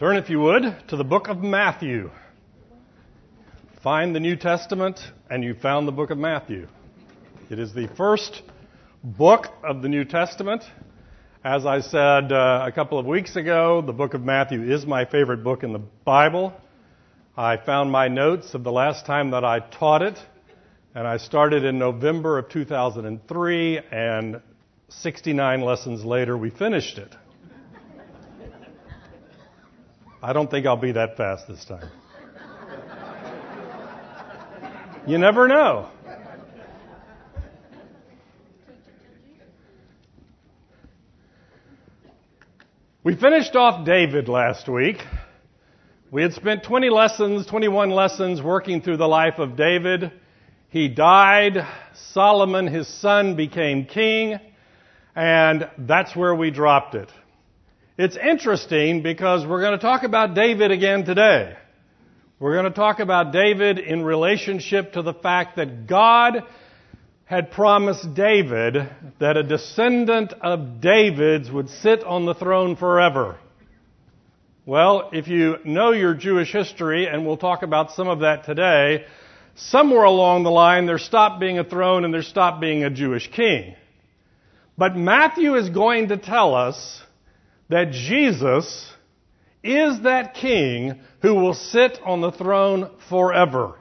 Turn, 0.00 0.16
if 0.16 0.30
you 0.30 0.40
would, 0.40 0.62
to 0.88 0.96
the 0.96 1.04
book 1.04 1.28
of 1.28 1.42
Matthew. 1.42 2.10
Find 3.82 4.14
the 4.14 4.20
New 4.20 4.34
Testament, 4.34 4.98
and 5.28 5.44
you 5.44 5.52
found 5.52 5.86
the 5.86 5.92
book 5.92 6.08
of 6.08 6.16
Matthew. 6.16 6.68
It 7.50 7.58
is 7.58 7.74
the 7.74 7.86
first 7.98 8.40
book 9.04 9.48
of 9.62 9.82
the 9.82 9.90
New 9.90 10.06
Testament. 10.06 10.62
As 11.44 11.66
I 11.66 11.82
said 11.82 12.32
uh, 12.32 12.64
a 12.66 12.72
couple 12.72 12.98
of 12.98 13.04
weeks 13.04 13.36
ago, 13.36 13.82
the 13.82 13.92
book 13.92 14.14
of 14.14 14.22
Matthew 14.22 14.72
is 14.72 14.86
my 14.86 15.04
favorite 15.04 15.44
book 15.44 15.64
in 15.64 15.74
the 15.74 15.82
Bible. 16.06 16.54
I 17.36 17.58
found 17.58 17.92
my 17.92 18.08
notes 18.08 18.54
of 18.54 18.64
the 18.64 18.72
last 18.72 19.04
time 19.04 19.32
that 19.32 19.44
I 19.44 19.58
taught 19.58 20.00
it, 20.00 20.18
and 20.94 21.06
I 21.06 21.18
started 21.18 21.62
in 21.62 21.78
November 21.78 22.38
of 22.38 22.48
2003, 22.48 23.80
and 23.92 24.40
69 24.88 25.60
lessons 25.60 26.06
later, 26.06 26.38
we 26.38 26.48
finished 26.48 26.96
it. 26.96 27.14
I 30.22 30.34
don't 30.34 30.50
think 30.50 30.66
I'll 30.66 30.76
be 30.76 30.92
that 30.92 31.16
fast 31.16 31.48
this 31.48 31.64
time. 31.64 31.88
You 35.06 35.16
never 35.16 35.48
know. 35.48 35.88
We 43.02 43.16
finished 43.16 43.56
off 43.56 43.86
David 43.86 44.28
last 44.28 44.68
week. 44.68 44.98
We 46.10 46.20
had 46.20 46.34
spent 46.34 46.64
20 46.64 46.90
lessons, 46.90 47.46
21 47.46 47.88
lessons 47.88 48.42
working 48.42 48.82
through 48.82 48.98
the 48.98 49.08
life 49.08 49.38
of 49.38 49.56
David. 49.56 50.12
He 50.68 50.88
died. 50.88 51.66
Solomon, 52.12 52.66
his 52.66 52.86
son, 52.86 53.36
became 53.36 53.86
king. 53.86 54.38
And 55.16 55.70
that's 55.78 56.14
where 56.14 56.34
we 56.34 56.50
dropped 56.50 56.94
it. 56.94 57.10
It's 58.02 58.16
interesting 58.16 59.02
because 59.02 59.46
we're 59.46 59.60
going 59.60 59.78
to 59.78 59.82
talk 59.86 60.04
about 60.04 60.32
David 60.34 60.70
again 60.70 61.04
today. 61.04 61.54
We're 62.38 62.54
going 62.54 62.64
to 62.64 62.70
talk 62.70 62.98
about 62.98 63.30
David 63.30 63.78
in 63.78 64.02
relationship 64.02 64.94
to 64.94 65.02
the 65.02 65.12
fact 65.12 65.56
that 65.56 65.86
God 65.86 66.44
had 67.26 67.50
promised 67.50 68.14
David 68.14 68.88
that 69.18 69.36
a 69.36 69.42
descendant 69.42 70.32
of 70.40 70.80
David's 70.80 71.50
would 71.50 71.68
sit 71.68 72.02
on 72.02 72.24
the 72.24 72.32
throne 72.32 72.74
forever. 72.74 73.38
Well, 74.64 75.10
if 75.12 75.28
you 75.28 75.56
know 75.66 75.92
your 75.92 76.14
Jewish 76.14 76.50
history, 76.50 77.06
and 77.06 77.26
we'll 77.26 77.36
talk 77.36 77.62
about 77.62 77.90
some 77.90 78.08
of 78.08 78.20
that 78.20 78.46
today, 78.46 79.04
somewhere 79.56 80.04
along 80.04 80.44
the 80.44 80.50
line 80.50 80.86
there 80.86 80.96
stopped 80.96 81.38
being 81.38 81.58
a 81.58 81.64
throne 81.64 82.06
and 82.06 82.14
there 82.14 82.22
stopped 82.22 82.62
being 82.62 82.82
a 82.82 82.88
Jewish 82.88 83.30
king. 83.30 83.74
But 84.78 84.96
Matthew 84.96 85.56
is 85.56 85.68
going 85.68 86.08
to 86.08 86.16
tell 86.16 86.54
us 86.54 87.02
that 87.70 87.92
Jesus 87.92 88.92
is 89.62 90.02
that 90.02 90.34
king 90.34 91.00
who 91.22 91.34
will 91.34 91.54
sit 91.54 91.98
on 92.04 92.20
the 92.20 92.32
throne 92.32 92.90
forever. 93.08 93.76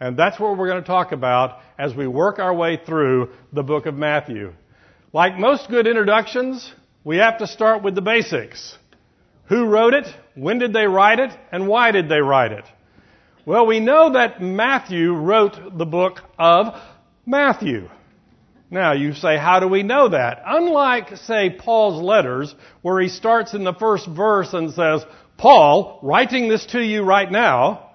And 0.00 0.16
that's 0.16 0.38
what 0.38 0.56
we're 0.56 0.68
going 0.68 0.82
to 0.82 0.86
talk 0.86 1.12
about 1.12 1.60
as 1.78 1.94
we 1.94 2.06
work 2.06 2.38
our 2.38 2.54
way 2.54 2.78
through 2.84 3.30
the 3.52 3.62
book 3.62 3.86
of 3.86 3.94
Matthew. 3.94 4.52
Like 5.12 5.38
most 5.38 5.68
good 5.68 5.86
introductions, 5.86 6.72
we 7.04 7.16
have 7.16 7.38
to 7.38 7.46
start 7.46 7.82
with 7.82 7.94
the 7.94 8.02
basics. 8.02 8.76
Who 9.48 9.66
wrote 9.66 9.94
it? 9.94 10.06
When 10.34 10.58
did 10.58 10.72
they 10.72 10.86
write 10.86 11.18
it? 11.18 11.30
And 11.52 11.68
why 11.68 11.92
did 11.92 12.08
they 12.08 12.20
write 12.20 12.52
it? 12.52 12.64
Well, 13.44 13.66
we 13.66 13.78
know 13.78 14.12
that 14.14 14.42
Matthew 14.42 15.14
wrote 15.14 15.78
the 15.78 15.86
book 15.86 16.20
of 16.38 16.74
Matthew. 17.24 17.88
Now, 18.70 18.92
you 18.92 19.12
say, 19.12 19.36
how 19.38 19.60
do 19.60 19.68
we 19.68 19.82
know 19.82 20.08
that? 20.08 20.42
Unlike, 20.44 21.18
say, 21.18 21.50
Paul's 21.50 22.02
letters, 22.02 22.54
where 22.82 23.00
he 23.00 23.08
starts 23.08 23.54
in 23.54 23.62
the 23.62 23.74
first 23.74 24.08
verse 24.08 24.52
and 24.52 24.72
says, 24.72 25.04
Paul, 25.38 26.00
writing 26.02 26.48
this 26.48 26.66
to 26.66 26.80
you 26.80 27.02
right 27.02 27.30
now, 27.30 27.90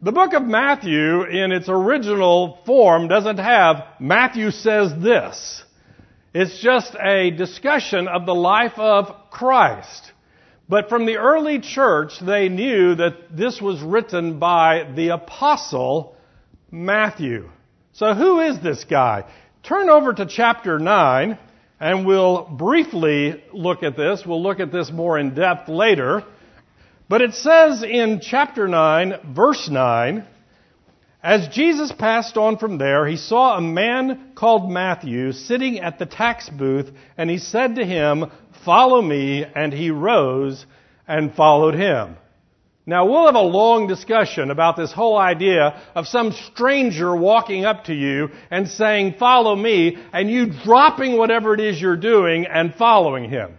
the 0.00 0.12
book 0.12 0.34
of 0.34 0.44
Matthew, 0.44 1.24
in 1.24 1.50
its 1.50 1.68
original 1.68 2.60
form, 2.64 3.08
doesn't 3.08 3.38
have 3.38 3.82
Matthew 3.98 4.52
says 4.52 4.92
this. 5.02 5.64
It's 6.32 6.60
just 6.60 6.94
a 6.94 7.32
discussion 7.32 8.06
of 8.06 8.24
the 8.24 8.34
life 8.34 8.78
of 8.78 9.30
Christ. 9.30 10.12
But 10.68 10.88
from 10.88 11.06
the 11.06 11.16
early 11.16 11.58
church, 11.58 12.20
they 12.20 12.48
knew 12.48 12.94
that 12.94 13.36
this 13.36 13.60
was 13.60 13.80
written 13.80 14.38
by 14.38 14.92
the 14.94 15.08
apostle 15.08 16.14
Matthew. 16.70 17.50
So 17.92 18.14
who 18.14 18.40
is 18.40 18.60
this 18.60 18.84
guy? 18.84 19.24
Turn 19.68 19.90
over 19.90 20.14
to 20.14 20.24
chapter 20.24 20.78
9, 20.78 21.38
and 21.78 22.06
we'll 22.06 22.44
briefly 22.46 23.44
look 23.52 23.82
at 23.82 23.98
this. 23.98 24.22
We'll 24.24 24.42
look 24.42 24.60
at 24.60 24.72
this 24.72 24.90
more 24.90 25.18
in 25.18 25.34
depth 25.34 25.68
later. 25.68 26.24
But 27.06 27.20
it 27.20 27.34
says 27.34 27.82
in 27.82 28.20
chapter 28.22 28.66
9, 28.66 29.34
verse 29.34 29.68
9, 29.68 30.24
as 31.22 31.48
Jesus 31.48 31.92
passed 31.92 32.38
on 32.38 32.56
from 32.56 32.78
there, 32.78 33.06
he 33.06 33.18
saw 33.18 33.58
a 33.58 33.60
man 33.60 34.32
called 34.34 34.70
Matthew 34.70 35.32
sitting 35.32 35.80
at 35.80 35.98
the 35.98 36.06
tax 36.06 36.48
booth, 36.48 36.90
and 37.18 37.28
he 37.28 37.36
said 37.36 37.74
to 37.74 37.84
him, 37.84 38.24
Follow 38.64 39.02
me, 39.02 39.44
and 39.44 39.74
he 39.74 39.90
rose 39.90 40.64
and 41.06 41.34
followed 41.34 41.74
him. 41.74 42.16
Now, 42.88 43.04
we'll 43.04 43.26
have 43.26 43.34
a 43.34 43.40
long 43.40 43.86
discussion 43.86 44.50
about 44.50 44.78
this 44.78 44.94
whole 44.94 45.18
idea 45.18 45.78
of 45.94 46.06
some 46.06 46.32
stranger 46.32 47.14
walking 47.14 47.66
up 47.66 47.84
to 47.84 47.94
you 47.94 48.30
and 48.50 48.66
saying, 48.66 49.16
Follow 49.18 49.54
me, 49.54 49.98
and 50.10 50.30
you 50.30 50.46
dropping 50.46 51.18
whatever 51.18 51.52
it 51.52 51.60
is 51.60 51.78
you're 51.78 51.98
doing 51.98 52.46
and 52.46 52.74
following 52.74 53.28
him. 53.28 53.58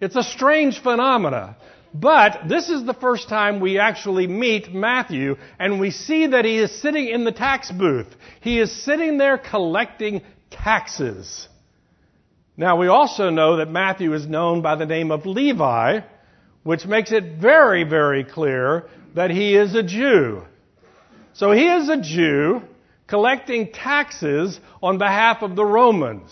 It's 0.00 0.16
a 0.16 0.22
strange 0.22 0.80
phenomena. 0.82 1.58
But 1.92 2.48
this 2.48 2.70
is 2.70 2.86
the 2.86 2.94
first 2.94 3.28
time 3.28 3.60
we 3.60 3.78
actually 3.78 4.26
meet 4.26 4.72
Matthew, 4.72 5.36
and 5.58 5.78
we 5.78 5.90
see 5.90 6.28
that 6.28 6.46
he 6.46 6.56
is 6.56 6.80
sitting 6.80 7.08
in 7.08 7.24
the 7.24 7.30
tax 7.30 7.70
booth. 7.70 8.08
He 8.40 8.58
is 8.58 8.72
sitting 8.84 9.18
there 9.18 9.36
collecting 9.36 10.22
taxes. 10.50 11.46
Now, 12.56 12.78
we 12.78 12.86
also 12.86 13.28
know 13.28 13.58
that 13.58 13.68
Matthew 13.70 14.14
is 14.14 14.26
known 14.26 14.62
by 14.62 14.76
the 14.76 14.86
name 14.86 15.10
of 15.10 15.26
Levi, 15.26 16.00
which 16.62 16.86
makes 16.86 17.12
it 17.12 17.38
very, 17.40 17.84
very 17.84 18.24
clear 18.24 18.88
that 19.14 19.30
he 19.30 19.56
is 19.56 19.74
a 19.74 19.82
Jew. 19.82 20.42
So 21.34 21.52
he 21.52 21.66
is 21.66 21.88
a 21.88 22.00
Jew 22.00 22.62
collecting 23.06 23.72
taxes 23.72 24.58
on 24.82 24.98
behalf 24.98 25.42
of 25.42 25.56
the 25.56 25.64
Romans. 25.64 26.30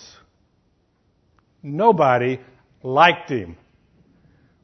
Nobody 1.63 2.41
liked 2.83 3.31
him. 3.31 3.57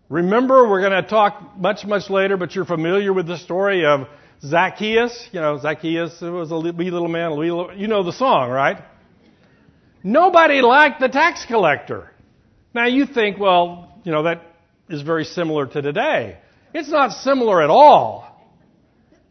Remember, 0.08 0.68
we're 0.68 0.80
going 0.80 1.02
to 1.02 1.08
talk 1.08 1.58
much, 1.58 1.84
much 1.84 2.08
later, 2.10 2.36
but 2.36 2.54
you're 2.54 2.64
familiar 2.64 3.12
with 3.12 3.26
the 3.26 3.36
story 3.36 3.84
of 3.84 4.06
Zacchaeus. 4.40 5.28
You 5.32 5.40
know, 5.40 5.58
Zacchaeus 5.58 6.20
was 6.20 6.52
a 6.52 6.58
wee 6.58 6.90
little 6.90 7.08
man. 7.08 7.36
Wee 7.36 7.50
little, 7.50 7.74
you 7.74 7.88
know 7.88 8.04
the 8.04 8.12
song, 8.12 8.50
right? 8.50 8.78
Nobody 10.04 10.60
liked 10.62 11.00
the 11.00 11.08
tax 11.08 11.44
collector. 11.44 12.12
Now 12.72 12.86
you 12.86 13.06
think, 13.06 13.38
well, 13.38 14.00
you 14.04 14.12
know, 14.12 14.22
that 14.22 14.45
is 14.88 15.02
very 15.02 15.24
similar 15.24 15.66
to 15.66 15.82
today. 15.82 16.38
It's 16.72 16.90
not 16.90 17.12
similar 17.12 17.62
at 17.62 17.70
all. 17.70 18.24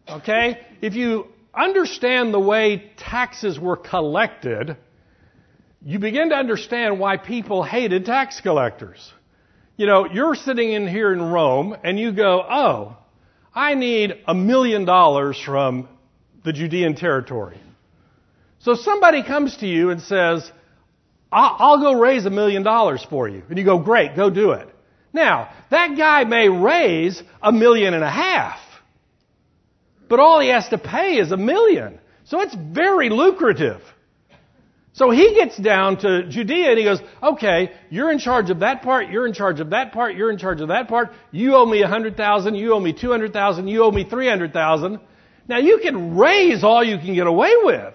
Okay? 0.10 0.60
If 0.82 0.96
you 0.96 1.28
understand 1.54 2.34
the 2.34 2.40
way 2.40 2.92
taxes 2.98 3.60
were 3.60 3.78
collected, 3.78 4.78
you 5.84 6.00
begin 6.00 6.30
to 6.30 6.36
understand 6.36 7.00
why 7.00 7.18
people 7.18 7.64
hated 7.64 8.06
tax 8.06 8.42
collectors. 8.42 9.14
You 9.78 9.88
know, 9.88 10.08
you're 10.12 10.36
sitting 10.36 10.72
in 10.72 10.88
here 10.88 11.14
in 11.14 11.22
Rome 11.22 11.76
and 11.84 12.00
you 12.00 12.12
go, 12.12 12.46
oh, 12.50 12.98
I 13.54 13.74
need 13.76 14.14
a 14.28 14.34
million 14.34 14.86
dollars 14.86 15.40
from 15.40 15.88
the 16.44 16.54
Judean 16.54 16.96
territory. 16.96 17.60
So 18.60 18.74
somebody 18.74 19.24
comes 19.24 19.58
to 19.58 19.68
you 19.68 19.92
and 19.92 20.02
says, 20.02 20.50
I'll 21.32 21.80
go 21.80 22.00
raise 22.00 22.26
a 22.26 22.30
million 22.30 22.64
dollars 22.64 23.06
for 23.10 23.28
you. 23.28 23.44
And 23.50 23.58
you 23.58 23.66
go, 23.66 23.80
great, 23.80 24.16
go 24.16 24.30
do 24.30 24.52
it. 24.52 24.70
Now, 25.16 25.50
that 25.72 25.96
guy 25.98 26.26
may 26.26 26.50
raise 26.50 27.24
a 27.42 27.54
million 27.54 27.94
and 27.94 28.04
a 28.04 28.12
half, 28.12 28.60
but 30.10 30.20
all 30.20 30.42
he 30.42 30.50
has 30.50 30.68
to 30.70 30.78
pay 30.78 31.20
is 31.20 31.32
a 31.32 31.38
million. 31.38 32.00
So 32.26 32.42
it's 32.42 32.54
very 32.54 33.10
lucrative. 33.10 33.82
So 34.92 35.12
he 35.12 35.34
gets 35.34 35.58
down 35.58 35.98
to 36.00 36.28
Judea 36.28 36.70
and 36.70 36.78
he 36.78 36.84
goes, 36.84 37.00
okay, 37.24 37.72
you're 37.90 38.12
in 38.12 38.20
charge 38.20 38.50
of 38.50 38.60
that 38.60 38.82
part, 38.82 39.10
you're 39.10 39.26
in 39.26 39.34
charge 39.34 39.62
of 39.62 39.70
that 39.70 39.94
part, 39.94 40.16
you're 40.18 40.32
in 40.32 40.38
charge 40.38 40.60
of 40.60 40.68
that 40.68 40.90
part. 40.90 41.14
You 41.32 41.56
owe 41.56 41.66
me 41.66 41.82
a 41.82 41.88
hundred 41.88 42.18
thousand, 42.18 42.56
you 42.56 42.74
owe 42.74 42.80
me 42.82 42.92
two 42.92 43.12
hundred 43.12 43.32
thousand, 43.32 43.70
you 43.70 43.86
owe 43.86 43.92
me 43.92 44.04
three 44.04 44.28
hundred 44.28 44.52
thousand. 44.52 45.00
Now 45.48 45.60
you 45.60 45.80
can 45.80 46.18
raise 46.18 46.62
all 46.66 46.84
you 46.84 46.98
can 46.98 47.14
get 47.14 47.28
away 47.28 47.54
with, 47.64 47.94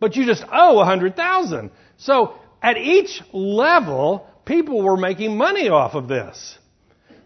but 0.00 0.16
you 0.16 0.26
just 0.26 0.44
owe 0.52 0.80
a 0.80 0.84
hundred 0.84 1.14
thousand. 1.14 1.70
So 1.98 2.34
at 2.60 2.78
each 2.78 3.22
level, 3.32 4.28
people 4.44 4.82
were 4.82 4.96
making 4.96 5.36
money 5.36 5.68
off 5.68 5.94
of 5.94 6.08
this. 6.08 6.58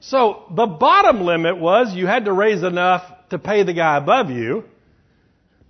So 0.00 0.44
the 0.55 0.67
bottom 0.67 1.23
limit 1.23 1.59
was 1.59 1.94
you 1.94 2.06
had 2.06 2.26
to 2.26 2.32
raise 2.32 2.62
enough 2.62 3.03
to 3.31 3.38
pay 3.38 3.65
the 3.65 3.75
guy 3.75 3.97
above 3.97 4.31
you. 4.31 4.65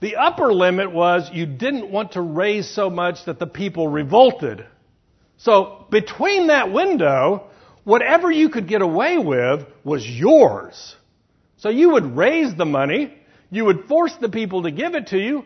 The 0.01 0.17
upper 0.17 0.53
limit 0.53 0.93
was 0.93 1.31
you 1.33 1.47
didn't 1.47 1.91
want 1.91 2.13
to 2.13 2.21
raise 2.21 2.69
so 2.69 2.89
much 2.91 3.25
that 3.25 3.39
the 3.39 3.47
people 3.47 3.89
revolted. 3.89 4.65
So 5.39 5.87
between 5.91 6.49
that 6.49 6.73
window 6.73 7.49
whatever 7.89 8.31
you 8.31 8.51
could 8.51 8.69
get 8.69 8.83
away 8.83 9.17
with 9.17 9.67
was 9.83 10.07
yours. 10.07 10.95
So 11.57 11.71
you 11.71 11.93
would 11.93 12.19
raise 12.19 12.55
the 12.55 12.67
money, 12.67 13.15
you 13.51 13.65
would 13.65 13.87
force 13.87 14.15
the 14.21 14.29
people 14.29 14.65
to 14.65 14.71
give 14.71 14.95
it 14.95 15.07
to 15.09 15.19
you. 15.19 15.43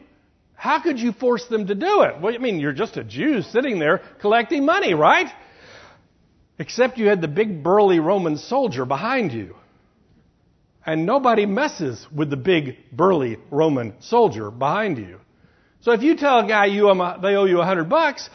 How 0.55 0.81
could 0.81 0.99
you 0.99 1.13
force 1.13 1.47
them 1.47 1.69
to 1.69 1.77
do 1.77 2.03
it? 2.03 2.21
Well, 2.21 2.35
I 2.35 2.39
mean, 2.39 2.59
you're 2.59 2.73
just 2.73 2.97
a 2.97 3.05
Jew 3.05 3.43
sitting 3.43 3.79
there 3.79 4.03
collecting 4.21 4.67
money, 4.67 4.93
right? 4.93 5.29
Except 6.59 6.99
you 6.99 7.09
had 7.09 7.21
the 7.21 7.29
big 7.29 7.63
burly 7.63 7.99
Roman 7.99 8.37
soldier 8.37 8.85
behind 8.85 9.33
you. 9.33 9.57
And 10.85 11.07
nobody 11.07 11.47
messes 11.47 12.07
with 12.15 12.31
the 12.31 12.37
big 12.37 12.77
burly 12.93 13.39
Roman 13.51 13.95
soldier 14.01 14.51
behind 14.51 14.99
you. 14.99 15.21
So 15.81 15.93
if 15.93 16.03
you 16.03 16.17
tell 16.17 16.41
a 16.41 16.47
guy 16.47 16.67
you 16.67 16.93
they 17.23 17.35
owe 17.35 17.45
you 17.45 17.61
a 17.61 17.65
hundred 17.65 17.89
bucks, 17.89 18.29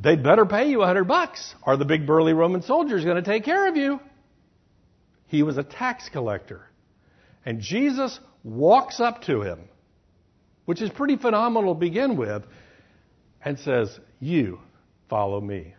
they'd 0.00 0.22
better 0.22 0.46
pay 0.46 0.68
you 0.70 0.82
a 0.82 0.86
hundred 0.86 1.04
bucks, 1.04 1.54
or 1.62 1.76
the 1.76 1.84
big 1.84 2.06
burly 2.06 2.32
Roman 2.32 2.62
soldier 2.62 2.96
is 2.96 3.04
going 3.04 3.16
to 3.16 3.22
take 3.22 3.44
care 3.44 3.68
of 3.68 3.76
you. 3.76 4.00
He 5.26 5.42
was 5.42 5.58
a 5.58 5.62
tax 5.62 6.08
collector. 6.08 6.68
And 7.44 7.60
Jesus 7.60 8.20
walks 8.44 9.00
up 9.00 9.22
to 9.22 9.42
him, 9.42 9.60
which 10.64 10.82
is 10.82 10.90
pretty 10.90 11.16
phenomenal 11.16 11.74
to 11.74 11.80
begin 11.80 12.16
with, 12.16 12.44
and 13.44 13.58
says, 13.58 13.98
You 14.20 14.60
follow 15.08 15.40
me. 15.40 15.74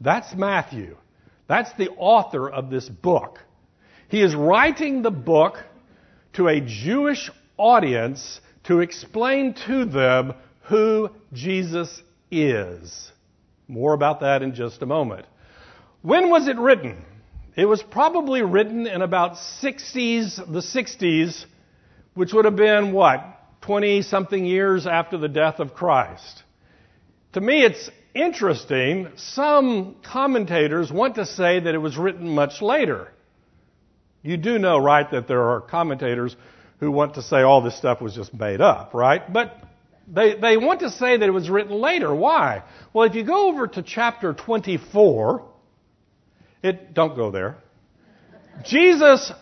That's 0.00 0.34
Matthew. 0.34 0.96
That's 1.46 1.72
the 1.74 1.90
author 1.90 2.48
of 2.48 2.70
this 2.70 2.88
book. 2.88 3.40
He 4.08 4.22
is 4.22 4.34
writing 4.34 5.02
the 5.02 5.10
book 5.10 5.56
to 6.34 6.48
a 6.48 6.60
Jewish 6.60 7.30
audience 7.56 8.40
to 8.64 8.80
explain 8.80 9.54
to 9.66 9.84
them 9.84 10.34
who 10.62 11.10
Jesus 11.32 12.02
is. 12.30 13.12
More 13.68 13.92
about 13.92 14.20
that 14.20 14.42
in 14.42 14.54
just 14.54 14.82
a 14.82 14.86
moment. 14.86 15.26
When 16.02 16.30
was 16.30 16.48
it 16.48 16.58
written? 16.58 17.04
It 17.56 17.66
was 17.66 17.82
probably 17.82 18.42
written 18.42 18.86
in 18.86 19.02
about 19.02 19.32
60s, 19.62 20.36
the 20.36 20.60
60s, 20.60 21.44
which 22.14 22.32
would 22.32 22.46
have 22.46 22.56
been 22.56 22.92
what? 22.92 23.22
20 23.62 24.02
something 24.02 24.44
years 24.46 24.86
after 24.86 25.18
the 25.18 25.28
death 25.28 25.58
of 25.58 25.74
Christ. 25.74 26.42
To 27.34 27.40
me, 27.40 27.62
it's 27.62 27.90
interesting. 28.14 29.08
Some 29.16 29.96
commentators 30.02 30.90
want 30.90 31.16
to 31.16 31.26
say 31.26 31.60
that 31.60 31.74
it 31.74 31.78
was 31.78 31.96
written 31.96 32.34
much 32.34 32.62
later. 32.62 33.08
You 34.22 34.36
do 34.36 34.58
know, 34.58 34.78
right, 34.78 35.10
that 35.10 35.28
there 35.28 35.50
are 35.50 35.60
commentators 35.60 36.36
who 36.78 36.90
want 36.90 37.14
to 37.14 37.22
say 37.22 37.42
all 37.42 37.62
this 37.62 37.76
stuff 37.76 38.00
was 38.00 38.14
just 38.14 38.34
made 38.34 38.60
up, 38.60 38.94
right? 38.94 39.30
But 39.32 39.56
they, 40.06 40.34
they 40.34 40.56
want 40.56 40.80
to 40.80 40.90
say 40.90 41.16
that 41.16 41.26
it 41.26 41.32
was 41.32 41.48
written 41.48 41.74
later. 41.80 42.14
Why? 42.14 42.62
Well, 42.92 43.06
if 43.06 43.14
you 43.14 43.24
go 43.24 43.48
over 43.48 43.66
to 43.68 43.82
chapter 43.82 44.34
24, 44.34 45.44
it, 46.62 46.94
don't 46.94 47.16
go 47.16 47.30
there. 47.30 47.58
Jesus 48.64 49.32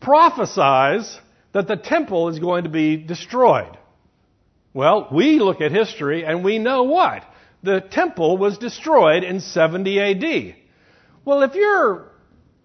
prophesies 0.00 1.18
that 1.52 1.66
the 1.66 1.76
temple 1.76 2.28
is 2.28 2.38
going 2.38 2.64
to 2.64 2.70
be 2.70 2.96
destroyed. 2.96 3.76
Well, 4.74 5.08
we 5.12 5.38
look 5.38 5.60
at 5.60 5.70
history 5.72 6.24
and 6.24 6.44
we 6.44 6.58
know 6.58 6.84
what? 6.84 7.24
The 7.62 7.80
temple 7.80 8.38
was 8.38 8.58
destroyed 8.58 9.24
in 9.24 9.40
70 9.40 10.00
AD. 10.00 10.56
Well, 11.24 11.42
if 11.42 11.54
you're 11.54 12.10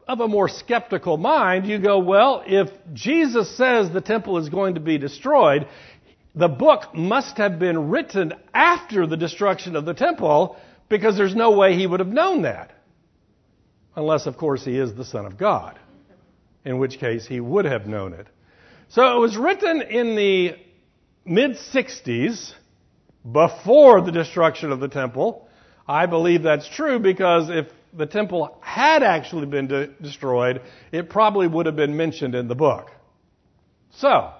of 0.07 0.21
a 0.21 0.27
more 0.27 0.47
skeptical 0.47 1.17
mind, 1.17 1.67
you 1.67 1.79
go, 1.79 1.99
well, 1.99 2.43
if 2.45 2.69
Jesus 2.93 3.55
says 3.57 3.91
the 3.91 4.01
temple 4.01 4.37
is 4.37 4.49
going 4.49 4.75
to 4.75 4.79
be 4.79 4.97
destroyed, 4.97 5.67
the 6.33 6.47
book 6.47 6.95
must 6.95 7.37
have 7.37 7.59
been 7.59 7.89
written 7.89 8.33
after 8.53 9.05
the 9.05 9.17
destruction 9.17 9.75
of 9.75 9.85
the 9.85 9.93
temple 9.93 10.55
because 10.87 11.17
there's 11.17 11.35
no 11.35 11.51
way 11.51 11.75
he 11.75 11.85
would 11.85 11.99
have 11.99 12.09
known 12.09 12.43
that. 12.43 12.71
Unless, 13.95 14.27
of 14.27 14.37
course, 14.37 14.63
he 14.63 14.77
is 14.77 14.93
the 14.93 15.03
Son 15.03 15.25
of 15.25 15.37
God, 15.37 15.79
in 16.63 16.77
which 16.77 16.99
case 16.99 17.25
he 17.25 17.39
would 17.39 17.65
have 17.65 17.87
known 17.87 18.13
it. 18.13 18.27
So 18.89 19.17
it 19.17 19.19
was 19.19 19.35
written 19.35 19.81
in 19.81 20.15
the 20.15 20.55
mid 21.25 21.57
60s, 21.73 22.53
before 23.29 24.01
the 24.01 24.11
destruction 24.11 24.71
of 24.71 24.79
the 24.79 24.87
temple. 24.87 25.47
I 25.87 26.05
believe 26.05 26.43
that's 26.43 26.67
true 26.67 26.99
because 26.99 27.49
if 27.49 27.67
the 27.93 28.05
temple 28.05 28.57
had 28.61 29.03
actually 29.03 29.45
been 29.45 29.67
de- 29.67 29.87
destroyed, 29.87 30.61
it 30.91 31.09
probably 31.09 31.47
would 31.47 31.65
have 31.65 31.75
been 31.75 31.95
mentioned 31.95 32.35
in 32.35 32.47
the 32.47 32.55
book. 32.55 32.91
So, 33.91 34.31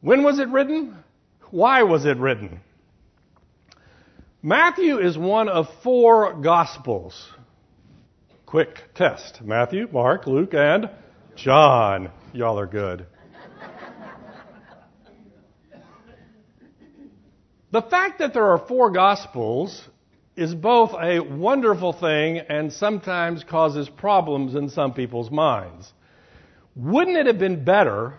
when 0.00 0.22
was 0.22 0.38
it 0.38 0.48
written? 0.48 0.96
Why 1.50 1.82
was 1.82 2.04
it 2.04 2.16
written? 2.18 2.60
Matthew 4.42 4.98
is 4.98 5.18
one 5.18 5.48
of 5.48 5.66
four 5.82 6.34
Gospels. 6.34 7.28
Quick 8.46 8.94
test 8.94 9.42
Matthew, 9.42 9.88
Mark, 9.92 10.26
Luke, 10.26 10.54
and 10.54 10.88
John. 11.36 12.10
Y'all 12.32 12.58
are 12.58 12.66
good. 12.66 13.06
The 17.70 17.82
fact 17.82 18.18
that 18.20 18.32
there 18.32 18.46
are 18.46 18.58
four 18.58 18.90
Gospels 18.90 19.88
is 20.36 20.54
both 20.54 20.92
a 20.92 21.20
wonderful 21.20 21.92
thing 21.92 22.38
and 22.38 22.72
sometimes 22.72 23.44
causes 23.44 23.88
problems 23.88 24.54
in 24.54 24.70
some 24.70 24.94
people's 24.94 25.30
minds. 25.30 25.92
Wouldn't 26.76 27.16
it 27.16 27.26
have 27.26 27.38
been 27.38 27.64
better 27.64 28.14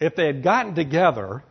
if 0.00 0.16
they 0.16 0.26
had 0.26 0.42
gotten 0.42 0.74
together 0.74 1.44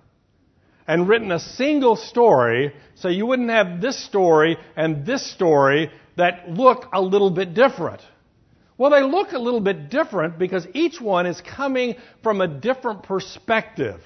and 0.87 1.07
written 1.07 1.31
a 1.31 1.39
single 1.39 1.95
story 1.95 2.73
so 2.95 3.07
you 3.07 3.25
wouldn't 3.25 3.49
have 3.49 3.79
this 3.79 4.03
story 4.03 4.57
and 4.75 5.05
this 5.05 5.31
story 5.31 5.89
that 6.17 6.49
look 6.49 6.89
a 6.91 7.01
little 7.01 7.31
bit 7.31 7.53
different? 7.53 8.01
Well, 8.77 8.91
they 8.91 9.03
look 9.03 9.31
a 9.31 9.39
little 9.39 9.61
bit 9.61 9.89
different 9.89 10.37
because 10.37 10.67
each 10.73 10.99
one 10.99 11.25
is 11.25 11.41
coming 11.41 11.95
from 12.23 12.41
a 12.41 12.47
different 12.47 13.03
perspective. 13.03 14.01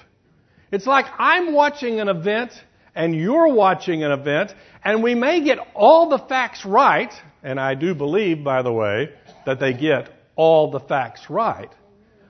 It's 0.71 0.87
like 0.87 1.05
I'm 1.17 1.53
watching 1.53 1.99
an 1.99 2.09
event 2.09 2.51
and 2.95 3.15
you're 3.15 3.53
watching 3.53 4.03
an 4.03 4.11
event, 4.11 4.53
and 4.83 5.03
we 5.03 5.15
may 5.15 5.43
get 5.43 5.59
all 5.73 6.09
the 6.09 6.19
facts 6.19 6.65
right, 6.65 7.11
and 7.41 7.59
I 7.59 7.75
do 7.75 7.95
believe, 7.95 8.43
by 8.43 8.61
the 8.61 8.71
way, 8.71 9.09
that 9.45 9.59
they 9.59 9.73
get 9.73 10.09
all 10.35 10.71
the 10.71 10.79
facts 10.79 11.29
right. 11.29 11.71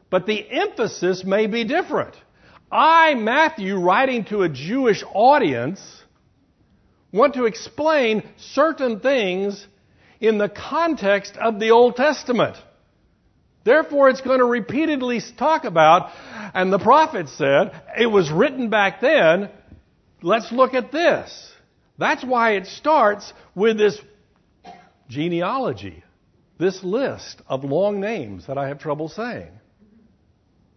But 0.10 0.26
the 0.26 0.50
emphasis 0.50 1.24
may 1.24 1.48
be 1.48 1.64
different. 1.64 2.16
I, 2.72 3.14
Matthew, 3.16 3.78
writing 3.78 4.26
to 4.26 4.44
a 4.44 4.50
Jewish 4.50 5.04
audience, 5.14 5.80
want 7.12 7.36
to 7.36 7.46
explain 7.46 8.24
certain 8.38 9.00
things 9.00 9.68
in 10.20 10.38
the 10.38 10.50
context 10.50 11.38
of 11.38 11.60
the 11.60 11.72
Old 11.72 11.96
Testament. 11.96 12.58
Therefore, 13.64 14.10
it's 14.10 14.22
going 14.22 14.40
to 14.40 14.46
repeatedly 14.46 15.22
talk 15.38 15.64
about, 15.64 16.12
and 16.54 16.72
the 16.72 16.80
prophet 16.80 17.30
said, 17.30 17.72
it 17.98 18.08
was 18.08 18.30
written 18.32 18.70
back 18.70 19.00
then, 19.00 19.50
let's 20.24 20.52
look 20.52 20.74
at 20.74 20.92
this. 20.92 21.52
That's 21.98 22.24
why 22.24 22.54
it 22.54 22.66
starts 22.66 23.32
with 23.54 23.78
this 23.78 24.00
genealogy, 25.08 26.04
this 26.58 26.84
list 26.84 27.42
of 27.48 27.64
long 27.64 28.00
names 28.00 28.48
that 28.48 28.58
I 28.58 28.70
have 28.70 28.80
trouble 28.80 29.10
saying. 29.10 29.52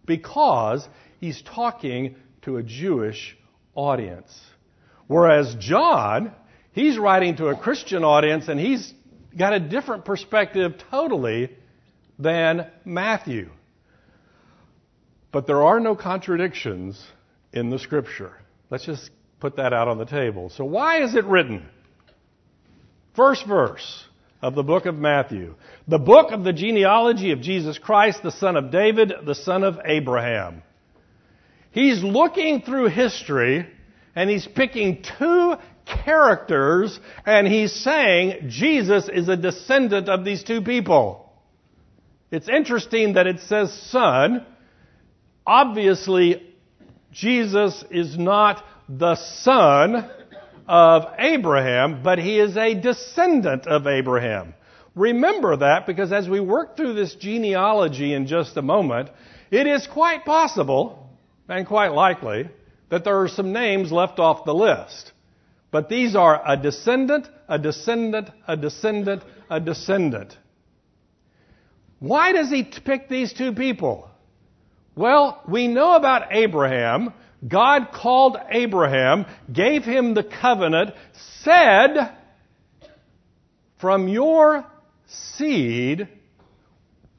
Because 0.05 0.87
he's 1.19 1.41
talking 1.41 2.15
to 2.43 2.57
a 2.57 2.63
Jewish 2.63 3.35
audience. 3.73 4.39
Whereas 5.07 5.55
John, 5.59 6.33
he's 6.73 6.97
writing 6.97 7.37
to 7.37 7.47
a 7.47 7.57
Christian 7.57 8.03
audience 8.03 8.47
and 8.47 8.59
he's 8.59 8.93
got 9.37 9.53
a 9.53 9.59
different 9.59 10.05
perspective 10.05 10.75
totally 10.91 11.55
than 12.19 12.67
Matthew. 12.85 13.49
But 15.31 15.47
there 15.47 15.63
are 15.63 15.79
no 15.79 15.95
contradictions 15.95 17.01
in 17.53 17.69
the 17.69 17.79
scripture. 17.79 18.33
Let's 18.69 18.85
just 18.85 19.09
put 19.39 19.57
that 19.57 19.73
out 19.73 19.87
on 19.87 19.97
the 19.97 20.05
table. 20.05 20.49
So, 20.49 20.65
why 20.65 21.03
is 21.03 21.15
it 21.15 21.25
written? 21.25 21.65
First 23.15 23.45
verse 23.47 24.05
of 24.41 24.55
the 24.55 24.63
book 24.63 24.85
of 24.85 24.95
Matthew. 24.95 25.55
The 25.87 25.97
book 25.97 26.31
of 26.31 26.43
the 26.43 26.53
genealogy 26.53 27.31
of 27.31 27.41
Jesus 27.41 27.77
Christ, 27.77 28.21
the 28.23 28.31
son 28.31 28.55
of 28.55 28.71
David, 28.71 29.11
the 29.25 29.35
son 29.35 29.63
of 29.63 29.79
Abraham. 29.85 30.61
He's 31.71 32.03
looking 32.03 32.61
through 32.61 32.89
history 32.89 33.67
and 34.15 34.29
he's 34.29 34.47
picking 34.47 35.03
two 35.17 35.55
characters 35.85 36.99
and 37.25 37.47
he's 37.47 37.73
saying 37.73 38.49
Jesus 38.49 39.09
is 39.11 39.29
a 39.29 39.37
descendant 39.37 40.09
of 40.09 40.23
these 40.23 40.43
two 40.43 40.61
people. 40.61 41.31
It's 42.31 42.49
interesting 42.49 43.13
that 43.13 43.27
it 43.27 43.39
says 43.41 43.73
son. 43.89 44.45
Obviously, 45.45 46.43
Jesus 47.11 47.83
is 47.89 48.17
not 48.17 48.63
the 48.89 49.15
son 49.15 50.09
of 50.67 51.05
Abraham, 51.17 52.03
but 52.03 52.19
he 52.19 52.39
is 52.39 52.57
a 52.57 52.73
descendant 52.73 53.67
of 53.67 53.87
Abraham. 53.87 54.53
Remember 54.95 55.57
that 55.57 55.85
because 55.85 56.11
as 56.11 56.27
we 56.27 56.39
work 56.39 56.75
through 56.75 56.93
this 56.93 57.15
genealogy 57.15 58.13
in 58.13 58.27
just 58.27 58.57
a 58.57 58.61
moment, 58.61 59.09
it 59.51 59.67
is 59.67 59.87
quite 59.87 60.25
possible 60.25 61.09
and 61.47 61.67
quite 61.67 61.91
likely 61.91 62.49
that 62.89 63.03
there 63.03 63.21
are 63.21 63.27
some 63.27 63.53
names 63.53 63.91
left 63.91 64.19
off 64.19 64.45
the 64.45 64.53
list. 64.53 65.11
But 65.71 65.89
these 65.89 66.15
are 66.15 66.41
a 66.45 66.57
descendant, 66.57 67.29
a 67.47 67.59
descendant, 67.59 68.29
a 68.47 68.57
descendant, 68.57 69.23
a 69.49 69.59
descendant. 69.59 70.37
Why 71.99 72.31
does 72.31 72.49
he 72.49 72.63
pick 72.63 73.09
these 73.09 73.33
two 73.33 73.53
people? 73.53 74.09
Well, 74.95 75.41
we 75.47 75.67
know 75.67 75.95
about 75.95 76.29
Abraham. 76.31 77.13
God 77.45 77.91
called 77.91 78.37
Abraham, 78.49 79.25
gave 79.51 79.83
him 79.83 80.13
the 80.13 80.23
covenant, 80.23 80.91
said, 81.41 82.15
From 83.79 84.07
your 84.07 84.65
seed, 85.07 86.07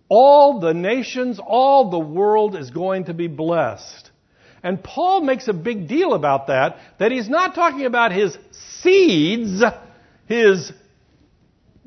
all 0.09 0.61
the 0.61 0.75
nations, 0.75 1.39
all 1.39 1.91
the 1.91 1.99
world 1.99 2.57
is 2.57 2.71
going 2.71 3.05
to 3.05 3.15
be 3.15 3.29
blessed. 3.29 4.11
And 4.63 4.83
Paul 4.83 5.21
makes 5.21 5.47
a 5.47 5.53
big 5.53 5.87
deal 5.87 6.15
about 6.15 6.49
that, 6.49 6.79
that 6.99 7.13
he's 7.13 7.29
not 7.29 7.55
talking 7.55 7.85
about 7.85 8.11
his 8.11 8.37
seeds, 8.51 9.63
his 10.27 10.73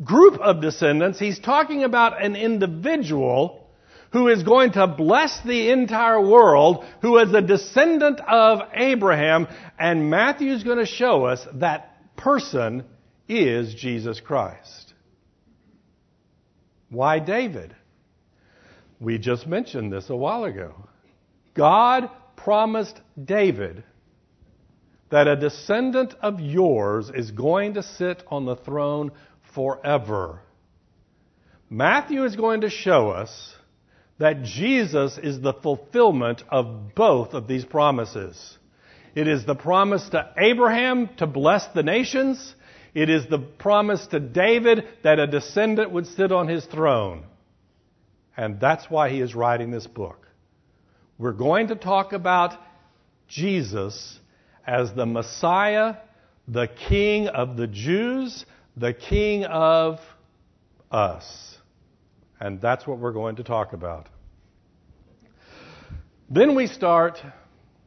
group 0.03 0.39
of 0.39 0.61
descendants. 0.61 1.19
He's 1.19 1.39
talking 1.39 1.83
about 1.83 2.23
an 2.23 2.35
individual 2.35 3.60
who 4.11 4.27
is 4.27 4.43
going 4.43 4.73
to 4.73 4.87
bless 4.87 5.41
the 5.41 5.71
entire 5.71 6.21
world, 6.21 6.85
who 7.01 7.17
is 7.17 7.33
a 7.33 7.41
descendant 7.41 8.19
of 8.19 8.59
Abraham. 8.73 9.47
And 9.79 10.09
Matthew 10.09 10.53
is 10.53 10.63
going 10.63 10.79
to 10.79 10.85
show 10.85 11.25
us 11.25 11.45
that 11.55 12.15
person 12.17 12.83
is 13.27 13.73
Jesus 13.73 14.19
Christ. 14.19 14.93
Why 16.89 17.19
David? 17.19 17.73
We 18.99 19.17
just 19.17 19.47
mentioned 19.47 19.93
this 19.93 20.09
a 20.09 20.15
while 20.15 20.43
ago. 20.43 20.75
God 21.53 22.09
promised 22.35 22.99
David 23.23 23.83
that 25.09 25.27
a 25.27 25.35
descendant 25.35 26.13
of 26.21 26.39
yours 26.39 27.09
is 27.13 27.31
going 27.31 27.75
to 27.75 27.83
sit 27.83 28.23
on 28.27 28.45
the 28.45 28.55
throne 28.55 29.11
forever. 29.55 30.41
Matthew 31.69 32.25
is 32.25 32.35
going 32.35 32.61
to 32.61 32.69
show 32.69 33.09
us 33.09 33.55
that 34.21 34.43
Jesus 34.43 35.17
is 35.17 35.41
the 35.41 35.51
fulfillment 35.51 36.43
of 36.47 36.93
both 36.93 37.33
of 37.33 37.47
these 37.47 37.65
promises. 37.65 38.59
It 39.15 39.27
is 39.27 39.47
the 39.47 39.55
promise 39.55 40.07
to 40.09 40.31
Abraham 40.37 41.09
to 41.17 41.25
bless 41.25 41.65
the 41.69 41.81
nations. 41.81 42.53
It 42.93 43.09
is 43.09 43.25
the 43.25 43.39
promise 43.39 44.05
to 44.07 44.19
David 44.19 44.85
that 45.03 45.17
a 45.17 45.25
descendant 45.25 45.89
would 45.91 46.05
sit 46.05 46.31
on 46.31 46.47
his 46.47 46.63
throne. 46.67 47.25
And 48.37 48.59
that's 48.59 48.91
why 48.91 49.09
he 49.09 49.21
is 49.21 49.33
writing 49.33 49.71
this 49.71 49.87
book. 49.87 50.27
We're 51.17 51.31
going 51.31 51.69
to 51.69 51.75
talk 51.75 52.13
about 52.13 52.53
Jesus 53.27 54.19
as 54.67 54.93
the 54.93 55.07
Messiah, 55.07 55.95
the 56.47 56.67
King 56.67 57.27
of 57.27 57.57
the 57.57 57.65
Jews, 57.65 58.45
the 58.77 58.93
King 58.93 59.45
of 59.45 59.99
us. 60.91 61.50
And 62.41 62.59
that's 62.59 62.87
what 62.87 62.97
we're 62.97 63.11
going 63.11 63.35
to 63.35 63.43
talk 63.43 63.71
about. 63.73 64.09
Then 66.27 66.55
we 66.55 66.65
start 66.65 67.21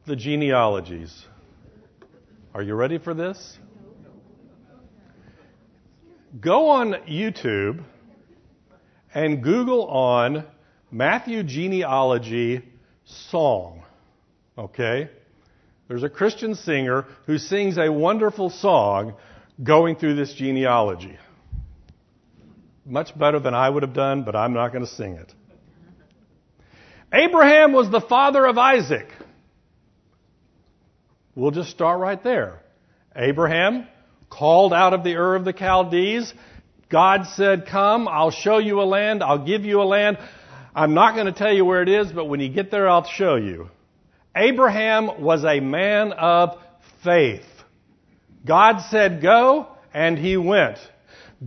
the 0.07 0.15
genealogies. 0.15 1.25
Are 2.53 2.61
you 2.61 2.73
ready 2.73 2.97
for 2.97 3.13
this? 3.13 3.57
Go 6.39 6.69
on 6.69 6.93
YouTube 7.05 7.83
and 9.13 9.43
Google 9.43 9.87
on 9.87 10.45
Matthew 10.89 11.43
genealogy 11.43 12.63
song. 13.03 13.83
Okay? 14.57 15.09
There's 15.89 16.03
a 16.03 16.09
Christian 16.09 16.55
singer 16.55 17.05
who 17.25 17.39
sings 17.39 17.77
a 17.77 17.91
wonderful 17.91 18.49
song 18.49 19.15
going 19.61 19.97
through 19.97 20.15
this 20.15 20.33
genealogy. 20.33 21.17
Much 22.85 23.17
better 23.17 23.39
than 23.39 23.53
I 23.53 23.67
would 23.67 23.83
have 23.83 23.93
done, 23.93 24.23
but 24.23 24.35
I'm 24.35 24.53
not 24.53 24.71
going 24.71 24.85
to 24.85 24.91
sing 24.91 25.13
it. 25.13 25.33
Abraham 27.11 27.73
was 27.73 27.89
the 27.89 28.01
father 28.01 28.45
of 28.45 28.57
Isaac. 28.57 29.07
We'll 31.33 31.51
just 31.51 31.69
start 31.69 31.99
right 31.99 32.21
there. 32.23 32.61
Abraham, 33.15 33.87
called 34.29 34.73
out 34.73 34.93
of 34.93 35.03
the 35.03 35.15
Ur 35.15 35.35
of 35.35 35.45
the 35.45 35.53
Chaldees, 35.53 36.33
God 36.89 37.25
said, 37.35 37.67
Come, 37.67 38.07
I'll 38.07 38.31
show 38.31 38.57
you 38.57 38.81
a 38.81 38.83
land, 38.83 39.23
I'll 39.23 39.45
give 39.45 39.65
you 39.65 39.81
a 39.81 39.83
land. 39.83 40.17
I'm 40.75 40.93
not 40.93 41.15
going 41.15 41.27
to 41.27 41.31
tell 41.31 41.53
you 41.53 41.65
where 41.65 41.81
it 41.81 41.89
is, 41.89 42.11
but 42.11 42.25
when 42.25 42.39
you 42.41 42.49
get 42.49 42.69
there, 42.69 42.89
I'll 42.89 43.05
show 43.05 43.35
you. 43.35 43.69
Abraham 44.35 45.21
was 45.21 45.45
a 45.45 45.61
man 45.61 46.11
of 46.11 46.57
faith. 47.03 47.45
God 48.45 48.81
said 48.89 49.21
go, 49.21 49.67
and 49.93 50.17
he 50.17 50.35
went. 50.35 50.77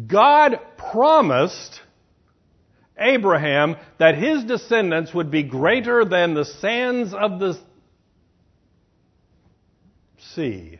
God 0.07 0.61
promised 0.77 1.81
Abraham 2.99 3.77
that 3.99 4.17
his 4.17 4.45
descendants 4.45 5.15
would 5.15 5.31
be 5.31 5.43
greater 5.43 6.05
than 6.05 6.35
the 6.35 6.45
sands 6.45 7.15
of 7.15 7.39
the 7.39 7.59
sea. 10.35 10.79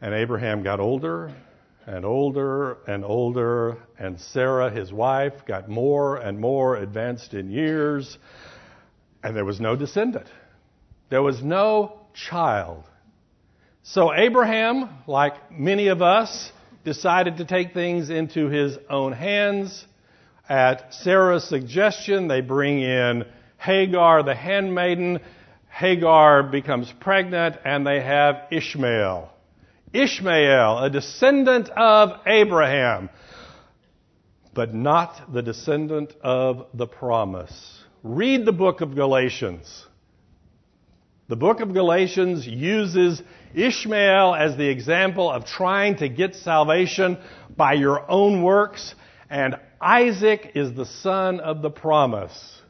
And 0.00 0.14
Abraham 0.14 0.62
got 0.62 0.80
older 0.80 1.34
and 1.86 2.04
older 2.04 2.78
and 2.86 3.04
older, 3.04 3.78
and 3.98 4.20
Sarah, 4.20 4.70
his 4.70 4.92
wife, 4.92 5.32
got 5.46 5.68
more 5.68 6.16
and 6.16 6.38
more 6.38 6.76
advanced 6.76 7.34
in 7.34 7.50
years, 7.50 8.16
and 9.22 9.34
there 9.34 9.44
was 9.44 9.60
no 9.60 9.76
descendant. 9.76 10.26
There 11.10 11.22
was 11.22 11.42
no 11.42 12.00
child. 12.14 12.84
So 13.82 14.14
Abraham, 14.14 14.88
like 15.06 15.50
many 15.50 15.88
of 15.88 16.00
us, 16.00 16.52
decided 16.84 17.38
to 17.38 17.44
take 17.44 17.74
things 17.74 18.10
into 18.10 18.48
his 18.48 18.78
own 18.88 19.12
hands. 19.12 19.86
At 20.48 20.94
Sarah's 20.94 21.44
suggestion, 21.44 22.28
they 22.28 22.40
bring 22.40 22.80
in 22.80 23.24
Hagar, 23.58 24.22
the 24.22 24.34
handmaiden. 24.34 25.20
Hagar 25.68 26.42
becomes 26.42 26.92
pregnant, 27.00 27.56
and 27.64 27.86
they 27.86 28.00
have 28.00 28.48
Ishmael. 28.50 29.30
Ishmael, 29.92 30.78
a 30.78 30.90
descendant 30.90 31.68
of 31.70 32.20
Abraham, 32.26 33.10
but 34.54 34.74
not 34.74 35.32
the 35.32 35.42
descendant 35.42 36.14
of 36.22 36.66
the 36.74 36.86
promise. 36.86 37.84
Read 38.02 38.44
the 38.44 38.52
book 38.52 38.80
of 38.80 38.94
Galatians. 38.94 39.86
The 41.28 41.36
book 41.36 41.60
of 41.60 41.72
Galatians 41.72 42.46
uses 42.46 43.22
Ishmael 43.54 44.34
as 44.34 44.56
the 44.56 44.68
example 44.68 45.30
of 45.30 45.44
trying 45.44 45.96
to 45.96 46.08
get 46.08 46.34
salvation 46.34 47.18
by 47.56 47.74
your 47.74 48.08
own 48.10 48.42
works, 48.42 48.94
and 49.28 49.56
Isaac 49.80 50.52
is 50.54 50.74
the 50.74 50.86
son 50.86 51.40
of 51.40 51.62
the 51.62 51.70
promise. 51.70 52.60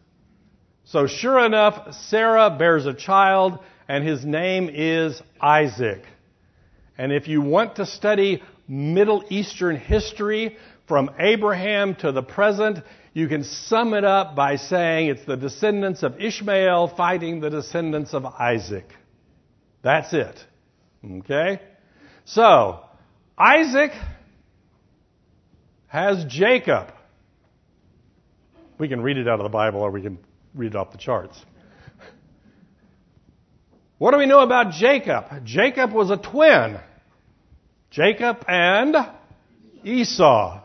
So 0.84 1.06
sure 1.06 1.44
enough, 1.44 1.94
Sarah 1.94 2.50
bears 2.50 2.86
a 2.86 2.94
child, 2.94 3.58
and 3.88 4.06
his 4.06 4.24
name 4.24 4.70
is 4.72 5.20
Isaac. 5.40 6.02
And 6.98 7.12
if 7.12 7.28
you 7.28 7.40
want 7.40 7.76
to 7.76 7.86
study 7.86 8.42
Middle 8.66 9.24
Eastern 9.30 9.76
history 9.76 10.56
from 10.86 11.10
Abraham 11.18 11.94
to 11.96 12.12
the 12.12 12.22
present, 12.22 12.78
you 13.12 13.28
can 13.28 13.44
sum 13.44 13.94
it 13.94 14.04
up 14.04 14.36
by 14.36 14.56
saying 14.56 15.08
it's 15.08 15.24
the 15.24 15.36
descendants 15.36 16.02
of 16.02 16.20
Ishmael 16.20 16.88
fighting 16.88 17.40
the 17.40 17.50
descendants 17.50 18.14
of 18.14 18.24
Isaac. 18.24 18.92
That's 19.82 20.12
it. 20.12 20.44
Okay? 21.04 21.60
So, 22.24 22.80
Isaac 23.38 23.92
has 25.88 26.24
Jacob. 26.26 26.92
We 28.78 28.88
can 28.88 29.00
read 29.00 29.18
it 29.18 29.28
out 29.28 29.40
of 29.40 29.44
the 29.44 29.50
Bible 29.50 29.80
or 29.80 29.90
we 29.90 30.02
can 30.02 30.18
read 30.54 30.74
it 30.74 30.76
off 30.76 30.92
the 30.92 30.98
charts. 30.98 31.38
What 33.98 34.12
do 34.12 34.18
we 34.18 34.24
know 34.24 34.40
about 34.40 34.72
Jacob? 34.72 35.44
Jacob 35.44 35.92
was 35.92 36.10
a 36.10 36.16
twin. 36.16 36.78
Jacob 37.90 38.44
and 38.48 38.96
Esau. 39.84 40.62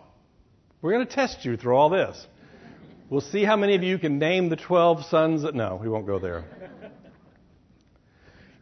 We're 0.82 0.92
going 0.94 1.06
to 1.06 1.14
test 1.14 1.44
you 1.44 1.58
through 1.58 1.76
all 1.76 1.90
this. 1.90 2.26
We'll 3.10 3.22
see 3.22 3.44
how 3.44 3.58
many 3.58 3.76
of 3.76 3.84
you 3.84 4.00
can 4.00 4.20
name 4.20 4.50
the 4.50 4.56
12 4.56 5.06
sons. 5.06 5.42
That, 5.42 5.54
no, 5.54 5.76
we 5.82 5.90
won't 5.90 6.06
go 6.06 6.18
there. 6.18 6.46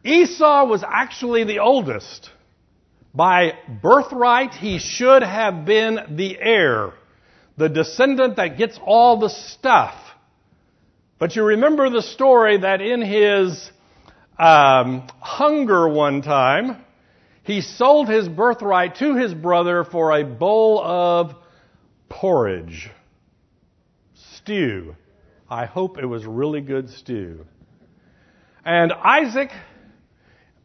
Esau 0.04 0.66
was 0.66 0.84
actually 0.86 1.44
the 1.44 1.60
oldest. 1.60 2.30
By 3.14 3.54
birthright, 3.82 4.54
he 4.54 4.78
should 4.78 5.22
have 5.22 5.64
been 5.64 6.16
the 6.16 6.36
heir, 6.38 6.92
the 7.56 7.68
descendant 7.68 8.36
that 8.36 8.58
gets 8.58 8.78
all 8.84 9.18
the 9.18 9.30
stuff. 9.30 9.94
But 11.18 11.36
you 11.36 11.44
remember 11.44 11.88
the 11.88 12.02
story 12.02 12.58
that 12.58 12.80
in 12.80 13.00
his 13.00 13.70
um, 14.38 15.06
hunger 15.20 15.88
one 15.88 16.22
time, 16.22 16.84
he 17.44 17.60
sold 17.60 18.08
his 18.08 18.28
birthright 18.28 18.96
to 18.96 19.14
his 19.14 19.32
brother 19.32 19.84
for 19.84 20.12
a 20.12 20.24
bowl 20.24 20.82
of 20.82 21.34
porridge, 22.08 22.90
stew. 24.36 24.96
I 25.48 25.66
hope 25.66 25.98
it 25.98 26.06
was 26.06 26.26
really 26.26 26.62
good 26.62 26.90
stew. 26.90 27.46
And 28.64 28.92
Isaac 28.92 29.50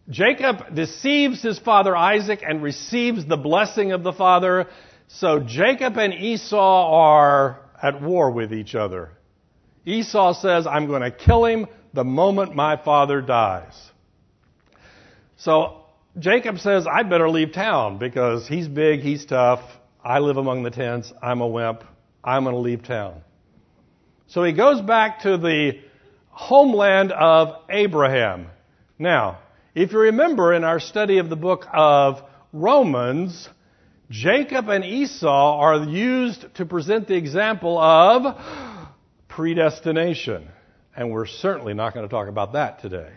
Jacob 0.10 0.74
deceives 0.74 1.42
his 1.42 1.60
father 1.60 1.96
Isaac 1.96 2.42
and 2.48 2.64
receives 2.64 3.26
the 3.26 3.38
blessing 3.38 3.92
of 3.92 4.04
the 4.04 4.14
father. 4.14 4.68
So 5.08 5.40
Jacob 5.40 5.98
and 5.98 6.14
Esau 6.14 6.92
are 6.92 7.60
at 7.82 8.02
war 8.02 8.32
with 8.32 8.54
each 8.54 8.76
other. 8.76 9.12
Esau 9.86 10.34
says, 10.34 10.68
I'm 10.68 10.88
going 10.88 11.02
to 11.02 11.12
kill 11.12 11.46
him 11.46 11.68
the 11.94 12.04
moment 12.04 12.56
my 12.56 12.78
father 12.78 13.22
dies. 13.22 13.74
So 15.38 15.86
Jacob 16.18 16.60
says, 16.60 16.86
"I'd 16.86 17.10
better 17.10 17.30
leave 17.30 17.54
town 17.54 17.98
because 17.98 18.48
he's 18.48 18.68
big, 18.68 19.00
he's 19.02 19.26
tough. 19.26 19.62
I 20.04 20.20
live 20.20 20.38
among 20.38 20.64
the 20.64 20.72
tents. 20.72 21.14
I'm 21.22 21.42
a 21.42 21.48
wimp. 21.48 21.84
I'm 22.24 22.44
going 22.44 22.56
to 22.56 22.60
leave 22.60 22.84
town. 22.84 23.22
So 24.28 24.44
he 24.44 24.54
goes 24.54 24.82
back 24.82 25.22
to 25.22 25.38
the 25.38 25.80
homeland 26.30 27.12
of 27.12 27.56
Abraham. 27.70 28.48
Now, 28.98 29.40
if 29.76 29.92
you 29.92 30.00
remember 30.00 30.54
in 30.54 30.64
our 30.64 30.80
study 30.80 31.20
of 31.20 31.30
the 31.30 31.36
book 31.36 31.68
of 31.72 32.22
Romans, 32.52 33.48
Jacob 34.10 34.70
and 34.70 34.84
Esau 34.84 35.60
are 35.60 35.84
used 35.84 36.56
to 36.56 36.66
present 36.66 37.08
the 37.08 37.16
example 37.16 37.78
of 37.78 38.36
predestination. 39.28 40.48
And 40.96 41.12
we're 41.12 41.28
certainly 41.28 41.76
not 41.76 41.94
going 41.94 42.08
to 42.08 42.12
talk 42.12 42.28
about 42.28 42.54
that 42.54 42.82
today. 42.82 43.12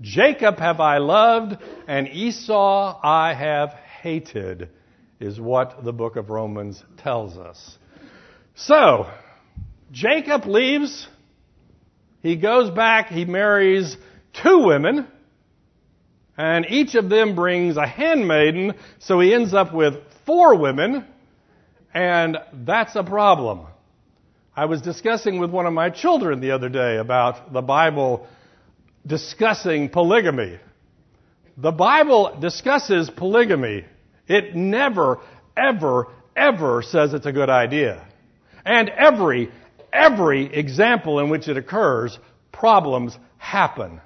Jacob 0.00 0.58
have 0.58 0.78
I 0.78 0.98
loved, 0.98 1.56
and 1.88 2.06
Esau 2.06 3.00
I 3.02 3.34
have 3.34 3.70
hated, 4.02 4.68
is 5.18 5.40
what 5.40 5.84
the 5.84 5.92
book 5.92 6.16
of 6.16 6.30
Romans 6.30 6.82
tells 6.98 7.36
us. 7.36 7.78
So, 8.54 9.10
Jacob 9.90 10.46
leaves. 10.46 11.08
He 12.22 12.36
goes 12.36 12.70
back, 12.70 13.08
he 13.08 13.24
marries 13.24 13.96
two 14.42 14.64
women, 14.66 15.08
and 16.36 16.66
each 16.68 16.94
of 16.94 17.08
them 17.08 17.34
brings 17.34 17.76
a 17.76 17.86
handmaiden, 17.86 18.74
so 18.98 19.20
he 19.20 19.32
ends 19.32 19.54
up 19.54 19.72
with 19.72 19.94
four 20.26 20.56
women, 20.56 21.04
and 21.94 22.36
that's 22.52 22.94
a 22.94 23.02
problem. 23.02 23.66
I 24.54 24.66
was 24.66 24.82
discussing 24.82 25.38
with 25.38 25.50
one 25.50 25.66
of 25.66 25.72
my 25.72 25.90
children 25.90 26.40
the 26.40 26.52
other 26.52 26.68
day 26.68 26.96
about 26.96 27.52
the 27.52 27.62
Bible 27.62 28.26
discussing 29.06 29.88
polygamy. 29.88 30.58
The 31.56 31.72
Bible 31.72 32.36
discusses 32.40 33.08
polygamy. 33.08 33.84
It 34.26 34.54
never, 34.54 35.20
ever, 35.56 36.08
ever 36.34 36.82
says 36.82 37.14
it's 37.14 37.26
a 37.26 37.32
good 37.32 37.48
idea. 37.48 38.06
And 38.64 38.88
every, 38.90 39.50
every 39.92 40.52
example 40.52 41.20
in 41.20 41.30
which 41.30 41.48
it 41.48 41.56
occurs, 41.56 42.18
problems 42.52 43.16
happen. 43.38 44.00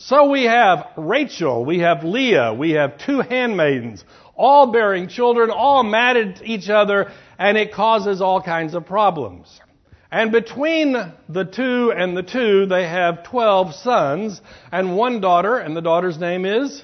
So 0.00 0.30
we 0.30 0.44
have 0.44 0.90
Rachel, 0.96 1.64
we 1.64 1.80
have 1.80 2.04
Leah, 2.04 2.54
we 2.54 2.70
have 2.72 2.98
two 2.98 3.18
handmaidens, 3.18 4.04
all 4.36 4.70
bearing 4.70 5.08
children, 5.08 5.50
all 5.50 5.82
mad 5.82 6.16
at 6.16 6.46
each 6.46 6.68
other, 6.68 7.10
and 7.36 7.58
it 7.58 7.74
causes 7.74 8.20
all 8.20 8.40
kinds 8.40 8.74
of 8.74 8.86
problems. 8.86 9.60
And 10.08 10.30
between 10.30 10.92
the 11.28 11.44
two 11.44 11.92
and 11.92 12.16
the 12.16 12.22
two, 12.22 12.66
they 12.66 12.84
have 12.84 13.24
12 13.24 13.74
sons 13.74 14.40
and 14.70 14.96
one 14.96 15.20
daughter, 15.20 15.58
and 15.58 15.76
the 15.76 15.82
daughter's 15.82 16.16
name 16.16 16.46
is 16.46 16.80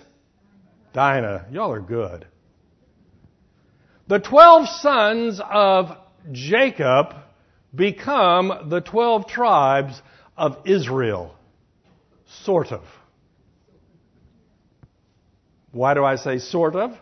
Dinah. 0.93 1.47
Y'all 1.53 1.71
are 1.71 1.81
good. 1.81 2.27
The 4.09 4.19
12 4.19 4.69
sons 4.81 5.41
of 5.41 5.97
Jacob 6.33 7.15
become 7.73 8.69
the 8.71 8.81
12 8.81 9.29
tribes 9.29 10.03
of 10.37 10.57
Israel. 10.67 11.37
Sort 12.43 12.73
of. 12.73 12.83
Why 15.75 15.95
do 15.95 16.05
I 16.05 16.17
say 16.17 16.39
sort 16.39 16.77
of? 16.77 16.93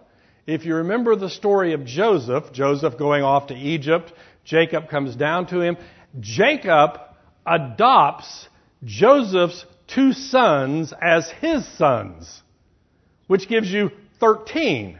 If 0.47 0.65
you 0.65 0.77
remember 0.77 1.15
the 1.15 1.29
story 1.29 1.75
of 1.75 1.85
Joseph, 1.85 2.53
Joseph 2.53 2.99
going 2.99 3.23
off 3.23 3.49
to 3.49 3.55
Egypt, 3.55 4.13
Jacob 4.45 4.89
comes 4.89 5.15
down 5.15 5.47
to 5.49 5.61
him, 5.61 5.77
Jacob 6.19 6.99
adopts 7.47 8.49
Joseph's 8.83 9.65
two 9.87 10.13
sons 10.13 10.93
as 11.01 11.31
his 11.41 11.67
sons, 11.77 12.43
which 13.27 13.49
gives 13.49 13.71
you 13.71 13.91
13. 14.19 14.99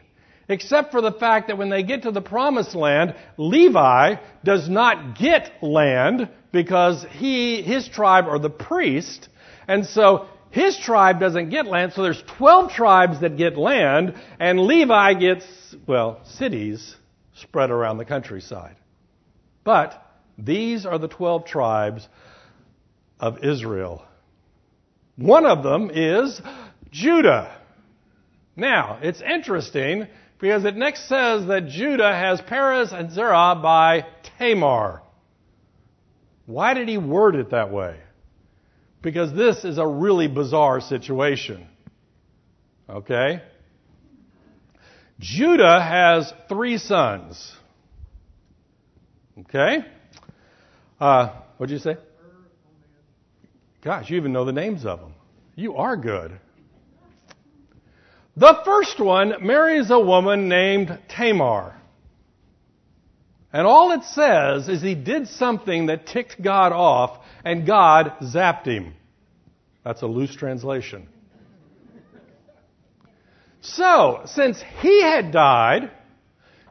Except 0.49 0.93
for 0.93 1.01
the 1.01 1.13
fact 1.13 1.49
that 1.49 1.57
when 1.57 1.71
they 1.71 1.83
get 1.83 2.03
to 2.03 2.11
the 2.11 2.21
promised 2.21 2.75
land, 2.75 3.15
Levi 3.39 4.17
does 4.45 4.69
not 4.69 5.17
get 5.17 5.51
land 5.63 6.29
because 6.53 7.07
he, 7.13 7.63
his 7.63 7.89
tribe 7.89 8.27
are 8.27 8.39
the 8.39 8.51
priest. 8.51 9.29
And 9.67 9.87
so 9.87 10.27
his 10.53 10.77
tribe 10.77 11.19
doesn't 11.19 11.49
get 11.49 11.67
land, 11.67 11.95
so 11.95 12.03
there's 12.03 12.23
12 12.37 12.73
tribes 12.73 13.21
that 13.23 13.39
get 13.39 13.57
land, 13.57 14.15
and 14.39 14.61
Levi 14.61 15.15
gets, 15.15 15.47
well, 15.87 16.21
cities 16.25 16.95
spread 17.37 17.71
around 17.71 17.97
the 17.97 18.05
countryside. 18.05 18.77
But 19.65 19.95
these 20.37 20.85
are 20.85 20.99
the 20.99 21.09
12 21.09 21.47
tribes 21.47 22.07
of 23.19 23.43
Israel. 23.43 24.05
One 25.17 25.47
of 25.47 25.63
them 25.63 25.91
is 25.91 26.39
Judah. 26.91 27.57
Now, 28.55 28.99
it's 29.01 29.23
interesting 29.23 30.07
because 30.39 30.67
it 30.67 30.77
next 30.77 31.09
says 31.09 31.47
that 31.47 31.69
Judah 31.69 32.13
has 32.13 32.43
Perez 32.43 32.93
and 32.93 33.11
Zerah 33.11 33.59
by 33.63 34.05
Tamar. 34.39 35.01
Why 36.45 36.75
did 36.75 36.91
he 36.91 36.99
word 36.99 37.37
it 37.37 37.53
that 37.53 37.73
way? 37.73 38.02
Because 39.03 39.33
this 39.33 39.65
is 39.65 39.79
a 39.79 39.87
really 39.87 40.29
bizarre 40.29 40.81
situation. 40.81 41.67
Okay? 42.89 43.43
Judah 45.19 45.81
has 45.81 46.33
three 46.49 46.79
sons. 46.79 47.53
Okay? 49.41 49.79
Uh, 51.01 51.29
what'd 51.57 51.73
you 51.73 51.79
say? 51.79 51.97
Gosh, 53.83 54.11
you 54.11 54.17
even 54.17 54.33
know 54.33 54.45
the 54.45 54.53
names 54.53 54.87
of 54.87 55.01
them. 55.01 55.15
You 55.57 55.77
are 55.77 55.97
good. 55.97 56.39
The 58.37 58.61
first 58.65 59.01
one 59.01 59.45
marries 59.45 59.91
a 59.91 59.99
woman 59.99 60.49
named 60.49 60.99
Tamar. 61.09 61.75
And 63.53 63.67
all 63.67 63.93
it 63.93 64.05
says 64.05 64.69
is 64.69 64.81
he 64.81 64.95
did 64.95 65.29
something 65.29 65.87
that 65.87 66.07
ticked 66.07 66.41
God 66.41 66.73
off, 66.73 67.19
and 67.45 67.67
God 67.67 68.15
zapped 68.23 68.67
him. 68.67 68.95
That's 69.85 70.03
a 70.03 70.07
loose 70.07 70.35
translation. 70.35 71.09
So, 73.61 74.23
since 74.25 74.63
he 74.81 75.03
had 75.03 75.33
died, 75.33 75.91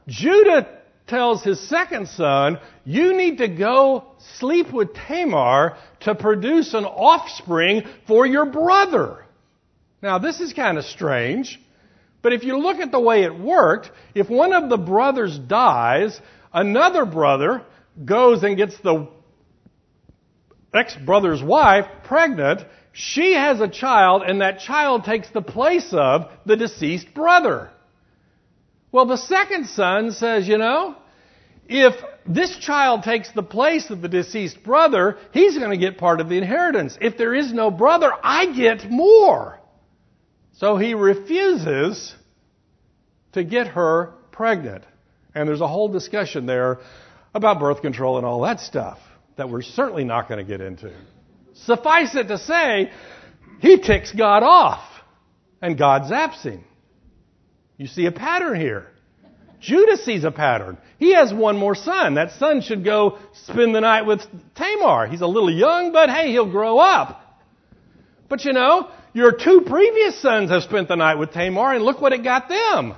Judah 0.07 0.67
tells 1.07 1.43
his 1.43 1.59
second 1.69 2.07
son, 2.07 2.59
You 2.83 3.15
need 3.15 3.37
to 3.37 3.47
go 3.47 4.05
sleep 4.39 4.73
with 4.73 4.93
Tamar 4.93 5.77
to 6.01 6.15
produce 6.15 6.73
an 6.73 6.85
offspring 6.85 7.83
for 8.07 8.25
your 8.25 8.45
brother. 8.45 9.25
Now, 10.01 10.17
this 10.17 10.41
is 10.41 10.51
kind 10.53 10.77
of 10.77 10.85
strange, 10.85 11.61
but 12.21 12.33
if 12.33 12.43
you 12.43 12.57
look 12.57 12.77
at 12.77 12.91
the 12.91 12.99
way 12.99 13.23
it 13.23 13.37
worked, 13.37 13.91
if 14.15 14.29
one 14.29 14.51
of 14.51 14.69
the 14.69 14.77
brothers 14.77 15.37
dies, 15.37 16.19
another 16.53 17.05
brother 17.05 17.63
goes 18.03 18.43
and 18.43 18.57
gets 18.57 18.77
the 18.79 19.07
ex 20.73 20.95
brother's 20.95 21.41
wife 21.43 21.85
pregnant. 22.03 22.61
She 22.93 23.33
has 23.33 23.61
a 23.61 23.67
child, 23.67 24.23
and 24.25 24.41
that 24.41 24.59
child 24.59 25.05
takes 25.05 25.29
the 25.29 25.41
place 25.41 25.93
of 25.93 26.29
the 26.45 26.57
deceased 26.57 27.13
brother. 27.13 27.69
Well, 28.91 29.05
the 29.05 29.17
second 29.17 29.67
son 29.67 30.11
says, 30.11 30.47
you 30.47 30.57
know, 30.57 30.97
if 31.67 31.93
this 32.25 32.57
child 32.57 33.03
takes 33.03 33.31
the 33.31 33.43
place 33.43 33.89
of 33.89 34.01
the 34.01 34.09
deceased 34.09 34.61
brother, 34.61 35.17
he's 35.31 35.57
going 35.57 35.71
to 35.71 35.77
get 35.77 35.97
part 35.97 36.19
of 36.19 36.27
the 36.27 36.37
inheritance. 36.37 36.97
If 36.99 37.17
there 37.17 37.33
is 37.33 37.53
no 37.53 37.71
brother, 37.71 38.11
I 38.21 38.47
get 38.47 38.91
more. 38.91 39.59
So 40.53 40.75
he 40.75 40.93
refuses 40.93 42.13
to 43.31 43.43
get 43.45 43.67
her 43.67 44.13
pregnant. 44.31 44.83
And 45.33 45.47
there's 45.47 45.61
a 45.61 45.67
whole 45.67 45.87
discussion 45.87 46.45
there 46.45 46.79
about 47.33 47.59
birth 47.59 47.81
control 47.81 48.17
and 48.17 48.25
all 48.25 48.41
that 48.41 48.59
stuff 48.59 48.99
that 49.37 49.49
we're 49.49 49.61
certainly 49.61 50.03
not 50.03 50.27
going 50.27 50.37
to 50.37 50.43
get 50.43 50.61
into. 50.61 50.93
Suffice 51.53 52.15
it 52.15 52.27
to 52.27 52.37
say, 52.37 52.91
he 53.59 53.77
ticks 53.77 54.11
God 54.11 54.43
off, 54.43 54.83
and 55.61 55.77
God 55.77 56.03
zaps 56.03 56.43
him. 56.43 56.63
You 57.77 57.87
see 57.87 58.05
a 58.05 58.11
pattern 58.11 58.59
here. 58.59 58.87
Judah 59.59 59.97
sees 59.97 60.23
a 60.23 60.31
pattern. 60.31 60.77
He 60.97 61.13
has 61.13 61.31
one 61.33 61.55
more 61.55 61.75
son. 61.75 62.15
That 62.15 62.31
son 62.31 62.61
should 62.61 62.83
go 62.83 63.19
spend 63.45 63.75
the 63.75 63.81
night 63.81 64.07
with 64.07 64.21
Tamar. 64.55 65.07
He's 65.07 65.21
a 65.21 65.27
little 65.27 65.51
young, 65.51 65.91
but 65.91 66.09
hey, 66.09 66.31
he'll 66.31 66.51
grow 66.51 66.79
up. 66.79 67.21
But 68.27 68.43
you 68.43 68.53
know, 68.53 68.89
your 69.13 69.31
two 69.31 69.61
previous 69.65 70.19
sons 70.21 70.49
have 70.49 70.63
spent 70.63 70.87
the 70.87 70.95
night 70.95 71.15
with 71.15 71.31
Tamar, 71.31 71.73
and 71.75 71.83
look 71.83 72.01
what 72.01 72.13
it 72.13 72.23
got 72.23 72.49
them. 72.49 72.95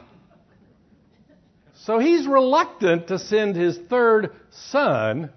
So 1.85 1.99
he's 1.99 2.25
reluctant 2.25 3.07
to 3.07 3.19
send 3.19 3.57
his 3.57 3.77
third 3.77 4.31
son 4.51 5.31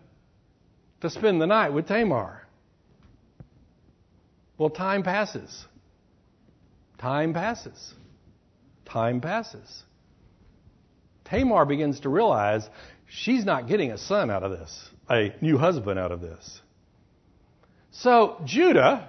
to 1.01 1.11
spend 1.11 1.41
the 1.41 1.47
night 1.47 1.71
with 1.71 1.89
Tamar. 1.89 2.47
Well, 4.57 4.71
time 4.71 5.03
passes. 5.03 5.67
Time 6.99 7.35
passes. 7.35 7.95
Time 8.85 9.21
passes. 9.21 9.83
Tamar 11.25 11.65
begins 11.65 12.01
to 12.01 12.09
realize 12.09 12.69
she's 13.09 13.45
not 13.45 13.67
getting 13.67 13.91
a 13.91 13.99
son 13.99 14.31
out 14.31 14.45
of 14.45 14.53
this, 14.53 14.89
a 15.11 15.35
new 15.41 15.59
husband 15.59 15.99
out 15.99 16.13
of 16.13 16.21
this. 16.21 16.61
So 17.91 18.41
Judah 18.45 19.09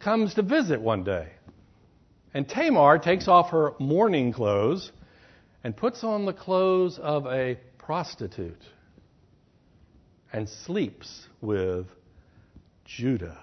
comes 0.00 0.34
to 0.34 0.42
visit 0.42 0.82
one 0.82 1.02
day. 1.02 1.28
And 2.34 2.46
Tamar 2.46 2.98
takes 2.98 3.26
off 3.26 3.52
her 3.52 3.72
mourning 3.78 4.34
clothes 4.34 4.92
and 5.66 5.76
puts 5.76 6.04
on 6.04 6.26
the 6.26 6.32
clothes 6.32 6.96
of 6.96 7.26
a 7.26 7.58
prostitute 7.76 8.62
and 10.32 10.48
sleeps 10.48 11.26
with 11.40 11.86
Judah. 12.84 13.36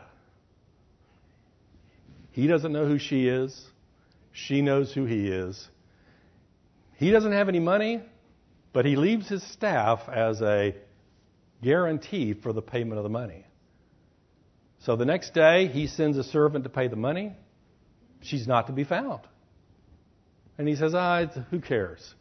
He 2.32 2.48
doesn't 2.48 2.72
know 2.72 2.86
who 2.86 2.98
she 2.98 3.28
is. 3.28 3.62
She 4.32 4.62
knows 4.62 4.94
who 4.94 5.04
he 5.04 5.28
is. 5.28 5.68
He 6.96 7.12
doesn't 7.12 7.34
have 7.34 7.50
any 7.50 7.60
money, 7.60 8.02
but 8.72 8.86
he 8.86 8.96
leaves 8.96 9.28
his 9.28 9.44
staff 9.52 10.08
as 10.08 10.42
a 10.42 10.76
guarantee 11.62 12.36
for 12.36 12.54
the 12.54 12.62
payment 12.62 13.00
of 13.00 13.04
the 13.04 13.10
money. 13.10 13.46
So 14.80 14.96
the 14.96 15.04
next 15.04 15.34
day, 15.34 15.68
he 15.68 15.88
sends 15.88 16.18
a 16.18 16.24
servant 16.24 16.64
to 16.64 16.70
pay 16.70 16.88
the 16.88 16.96
money. 16.96 17.34
She's 18.22 18.48
not 18.48 18.68
to 18.68 18.72
be 18.74 18.86
found. 18.86 19.20
And 20.58 20.68
he 20.68 20.76
says, 20.76 20.94
ah, 20.94 21.26
who 21.50 21.60
cares? 21.60 22.14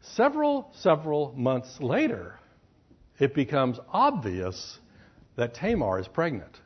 Several, 0.00 0.70
several 0.74 1.32
months 1.36 1.80
later, 1.80 2.38
it 3.18 3.34
becomes 3.34 3.78
obvious 3.92 4.78
that 5.36 5.54
Tamar 5.54 6.00
is 6.00 6.08
pregnant. 6.08 6.58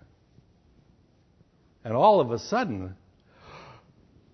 And 1.84 1.94
all 1.94 2.20
of 2.20 2.30
a 2.30 2.38
sudden, 2.38 2.96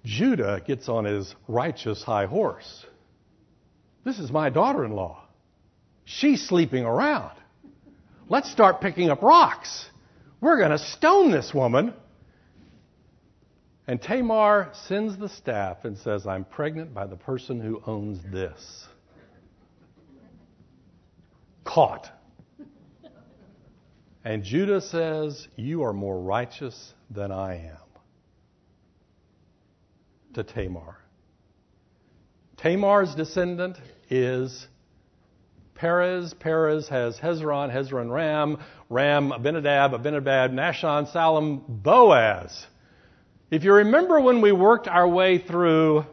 Judah 0.04 0.62
gets 0.66 0.88
on 0.88 1.04
his 1.04 1.34
righteous 1.48 2.02
high 2.02 2.26
horse. 2.26 2.86
This 4.04 4.18
is 4.18 4.30
my 4.30 4.50
daughter 4.50 4.84
in 4.84 4.92
law. 4.92 5.24
She's 6.04 6.46
sleeping 6.46 6.84
around. 6.84 7.32
Let's 8.28 8.50
start 8.50 8.80
picking 8.80 9.10
up 9.10 9.22
rocks. 9.22 9.86
We're 10.40 10.58
going 10.58 10.70
to 10.70 10.78
stone 10.78 11.30
this 11.30 11.52
woman. 11.54 11.94
And 13.86 14.00
Tamar 14.00 14.70
sends 14.86 15.18
the 15.18 15.28
staff 15.28 15.84
and 15.84 15.98
says, 15.98 16.26
I'm 16.26 16.44
pregnant 16.44 16.94
by 16.94 17.06
the 17.06 17.16
person 17.16 17.60
who 17.60 17.82
owns 17.86 18.18
this. 18.32 18.86
Caught. 21.64 22.10
And 24.24 24.42
Judah 24.42 24.80
says, 24.80 25.48
You 25.56 25.82
are 25.82 25.92
more 25.92 26.18
righteous 26.18 26.94
than 27.10 27.30
I 27.30 27.66
am. 27.66 27.76
To 30.34 30.42
Tamar. 30.42 30.98
Tamar's 32.56 33.14
descendant 33.14 33.76
is 34.08 34.66
Perez. 35.74 36.32
Perez 36.32 36.88
has 36.88 37.18
Hezron, 37.18 37.70
Hezron 37.70 38.10
Ram, 38.10 38.58
Ram 38.88 39.32
Abinadab, 39.32 39.92
Abinadab 39.92 40.52
Nahshon, 40.52 41.12
Salmon, 41.12 41.62
Boaz. 41.68 42.66
If 43.50 43.64
you 43.64 43.72
remember 43.74 44.20
when 44.20 44.40
we 44.40 44.52
worked 44.52 44.88
our 44.88 45.06
way 45.06 45.38
through, 45.38 46.06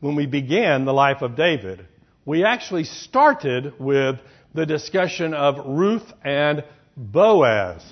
when 0.00 0.16
we 0.16 0.26
began 0.26 0.84
the 0.84 0.92
life 0.92 1.22
of 1.22 1.36
David, 1.36 1.86
we 2.24 2.44
actually 2.44 2.84
started 2.84 3.74
with 3.78 4.18
the 4.54 4.66
discussion 4.66 5.32
of 5.32 5.64
Ruth 5.66 6.12
and 6.24 6.64
Boaz. 6.96 7.82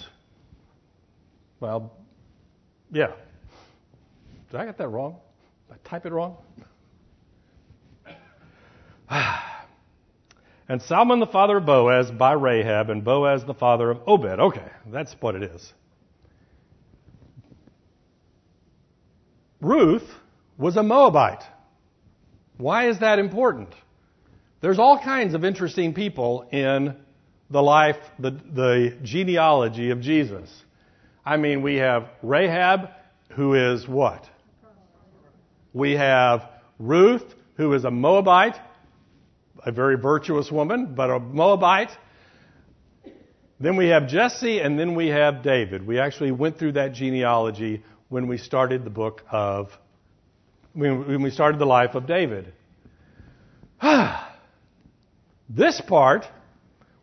Well, 1.60 1.92
yeah. 2.90 3.12
Did 4.50 4.60
I 4.60 4.66
get 4.66 4.78
that 4.78 4.88
wrong? 4.88 5.16
Did 5.68 5.78
I 5.84 5.88
type 5.88 6.06
it 6.06 6.12
wrong? 6.12 6.36
and 10.68 10.82
Salmon 10.82 11.20
the 11.20 11.26
father 11.26 11.58
of 11.58 11.66
Boaz 11.66 12.10
by 12.10 12.32
Rahab, 12.32 12.90
and 12.90 13.04
Boaz 13.04 13.44
the 13.44 13.54
father 13.54 13.90
of 13.90 14.00
Obed. 14.06 14.40
Okay, 14.40 14.66
that's 14.86 15.14
what 15.20 15.34
it 15.36 15.42
is. 15.44 15.72
Ruth 19.60 20.08
was 20.56 20.76
a 20.76 20.82
Moabite. 20.82 21.42
Why 22.56 22.88
is 22.88 23.00
that 23.00 23.18
important? 23.18 23.74
There's 24.60 24.78
all 24.78 24.98
kinds 24.98 25.34
of 25.34 25.44
interesting 25.44 25.94
people 25.94 26.46
in 26.50 26.96
the 27.50 27.62
life, 27.62 27.96
the, 28.18 28.30
the 28.30 28.96
genealogy 29.02 29.90
of 29.90 30.00
Jesus. 30.00 30.50
I 31.24 31.36
mean, 31.36 31.62
we 31.62 31.76
have 31.76 32.08
Rahab, 32.22 32.90
who 33.30 33.54
is 33.54 33.86
what? 33.86 34.24
We 35.72 35.92
have 35.92 36.42
Ruth, 36.78 37.24
who 37.56 37.72
is 37.74 37.84
a 37.84 37.90
Moabite, 37.90 38.56
a 39.64 39.72
very 39.72 39.96
virtuous 39.96 40.50
woman, 40.50 40.94
but 40.94 41.10
a 41.10 41.18
Moabite. 41.18 41.90
Then 43.58 43.76
we 43.76 43.88
have 43.88 44.08
Jesse, 44.08 44.60
and 44.60 44.78
then 44.78 44.94
we 44.94 45.08
have 45.08 45.42
David. 45.42 45.86
We 45.86 45.98
actually 45.98 46.32
went 46.32 46.58
through 46.58 46.72
that 46.72 46.92
genealogy 46.94 47.82
when 48.10 48.26
we 48.26 48.36
started 48.36 48.84
the 48.84 48.90
book 48.90 49.22
of, 49.30 49.70
when 50.74 51.22
we 51.22 51.30
started 51.30 51.58
the 51.58 51.64
life 51.64 51.94
of 51.94 52.06
David. 52.06 52.52
this 55.48 55.80
part 55.80 56.26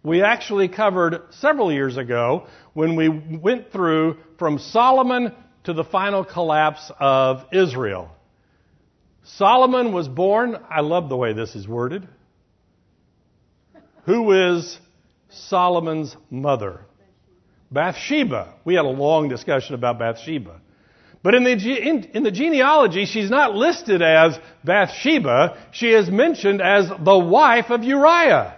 we 0.03 0.21
actually 0.21 0.69
covered 0.69 1.21
several 1.31 1.71
years 1.71 1.97
ago 1.97 2.47
when 2.73 2.95
we 2.95 3.09
went 3.09 3.71
through 3.71 4.17
from 4.37 4.59
Solomon 4.59 5.33
to 5.65 5.73
the 5.73 5.83
final 5.83 6.23
collapse 6.23 6.91
of 6.99 7.45
Israel. 7.51 8.09
Solomon 9.23 9.91
was 9.91 10.07
born, 10.07 10.57
I 10.69 10.79
love 10.79 11.09
the 11.09 11.17
way 11.17 11.33
this 11.33 11.55
is 11.55 11.67
worded. 11.67 12.07
Who 14.05 14.31
is 14.53 14.79
Solomon's 15.29 16.15
mother? 16.29 16.85
Bathsheba. 17.69 18.53
We 18.63 18.75
had 18.75 18.85
a 18.85 18.89
long 18.89 19.27
discussion 19.27 19.75
about 19.75 19.99
Bathsheba. 19.99 20.61
But 21.27 21.35
in 21.35 21.43
the, 21.43 21.51
in, 21.51 22.03
in 22.13 22.23
the 22.23 22.31
genealogy, 22.31 23.03
she's 23.03 23.29
not 23.29 23.53
listed 23.53 24.01
as 24.01 24.39
Bathsheba. 24.63 25.57
She 25.71 25.87
is 25.87 26.09
mentioned 26.09 26.61
as 26.61 26.87
the 26.87 27.17
wife 27.17 27.65
of 27.69 27.83
Uriah. 27.83 28.55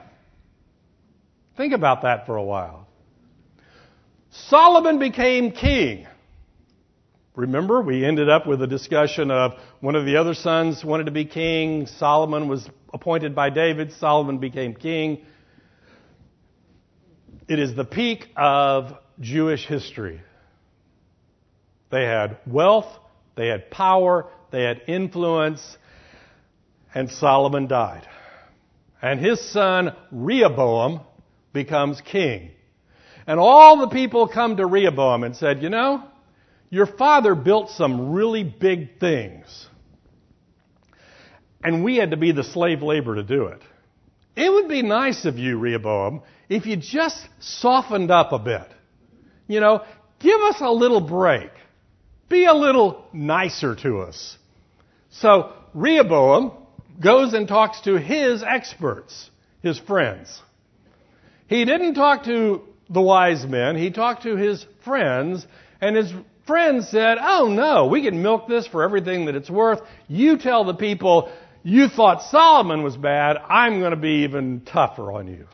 Think 1.58 1.74
about 1.74 2.04
that 2.04 2.28
for 2.28 2.36
a 2.36 2.44
while. 2.44 2.88
Solomon 4.30 5.00
became 5.00 5.52
king. 5.52 6.06
Remember, 7.34 7.82
we 7.82 8.06
ended 8.06 8.30
up 8.30 8.46
with 8.46 8.62
a 8.62 8.68
discussion 8.68 9.32
of 9.32 9.54
one 9.80 9.96
of 9.96 10.06
the 10.06 10.18
other 10.18 10.36
sons 10.36 10.86
wanted 10.86 11.06
to 11.06 11.12
be 11.12 11.26
king. 11.26 11.88
Solomon 11.88 12.48
was 12.48 12.70
appointed 12.94 13.34
by 13.34 13.50
David. 13.50 13.94
Solomon 13.94 14.38
became 14.38 14.76
king. 14.76 15.26
It 17.48 17.58
is 17.58 17.74
the 17.74 17.84
peak 17.84 18.28
of 18.38 18.94
Jewish 19.20 19.66
history. 19.66 20.22
They 21.90 22.04
had 22.04 22.38
wealth, 22.46 22.88
they 23.36 23.48
had 23.48 23.72
power, 23.72 24.28
they 24.52 24.64
had 24.64 24.82
influence, 24.88 25.78
and 26.94 27.10
Solomon 27.10 27.68
died. 27.68 28.08
And 29.02 29.20
his 29.20 29.42
son 29.52 29.96
Rehoboam 30.12 31.02
becomes 31.54 32.02
king. 32.02 32.52
And 33.26 33.40
all 33.40 33.78
the 33.78 33.88
people 33.88 34.28
come 34.28 34.58
to 34.58 34.66
Rehoboam 34.66 35.24
and 35.24 35.36
said, 35.36 35.62
You 35.62 35.70
know, 35.70 36.04
your 36.70 36.86
father 36.86 37.36
built 37.36 37.70
some 37.70 38.12
really 38.12 38.44
big 38.44 39.00
things. 39.00 39.68
And 41.64 41.84
we 41.84 41.98
had 41.98 42.12
to 42.12 42.18
be 42.18 42.32
the 42.32 42.44
slave 42.44 42.82
labor 42.82 43.16
to 43.16 43.24
do 43.24 43.48
it. 43.48 43.62
It 44.36 44.52
would 44.52 44.70
be 44.70 44.82
nice 44.82 45.26
of 45.26 45.38
you, 45.38 45.58
Rehoboam, 45.58 46.22
if 46.48 46.66
you 46.66 46.78
just 46.78 47.28
softened 47.40 48.12
up 48.12 48.32
a 48.32 48.40
bit. 48.40 48.68
You 49.48 49.60
know, 49.60 49.84
give 50.20 50.40
us 50.42 50.58
a 50.62 50.72
little 50.72 51.02
break. 51.02 51.50
Be 52.30 52.46
a 52.46 52.54
little 52.54 53.04
nicer 53.12 53.76
to 53.78 54.02
us. 54.02 54.38
So 55.10 55.52
Rehoboam 55.74 56.52
goes 57.02 57.34
and 57.34 57.48
talks 57.48 57.82
to 57.82 57.96
his 57.96 58.44
experts, 58.44 59.30
his 59.62 59.80
friends. 59.80 60.42
He 61.48 61.66
didn't 61.66 61.96
talk 61.96 62.26
to 62.26 62.62
the 62.90 63.02
wise 63.02 63.46
men, 63.46 63.76
he 63.76 63.92
talked 63.92 64.24
to 64.24 64.36
his 64.36 64.66
friends, 64.84 65.46
and 65.82 65.96
his 65.96 66.14
friends 66.46 66.90
said, 66.90 67.18
Oh 67.20 67.48
no, 67.48 67.88
we 67.88 68.04
can 68.04 68.22
milk 68.22 68.48
this 68.48 68.68
for 68.68 68.84
everything 68.84 69.26
that 69.26 69.36
it's 69.36 69.50
worth. 69.50 69.82
You 70.08 70.38
tell 70.38 70.64
the 70.64 70.74
people 70.74 71.32
you 71.64 71.88
thought 71.88 72.24
Solomon 72.24 72.84
was 72.84 72.98
bad, 72.98 73.38
I'm 73.38 73.80
going 73.80 73.92
to 73.92 73.98
be 73.98 74.24
even 74.24 74.62
tougher 74.62 75.12
on 75.12 75.28
you. 75.28 75.48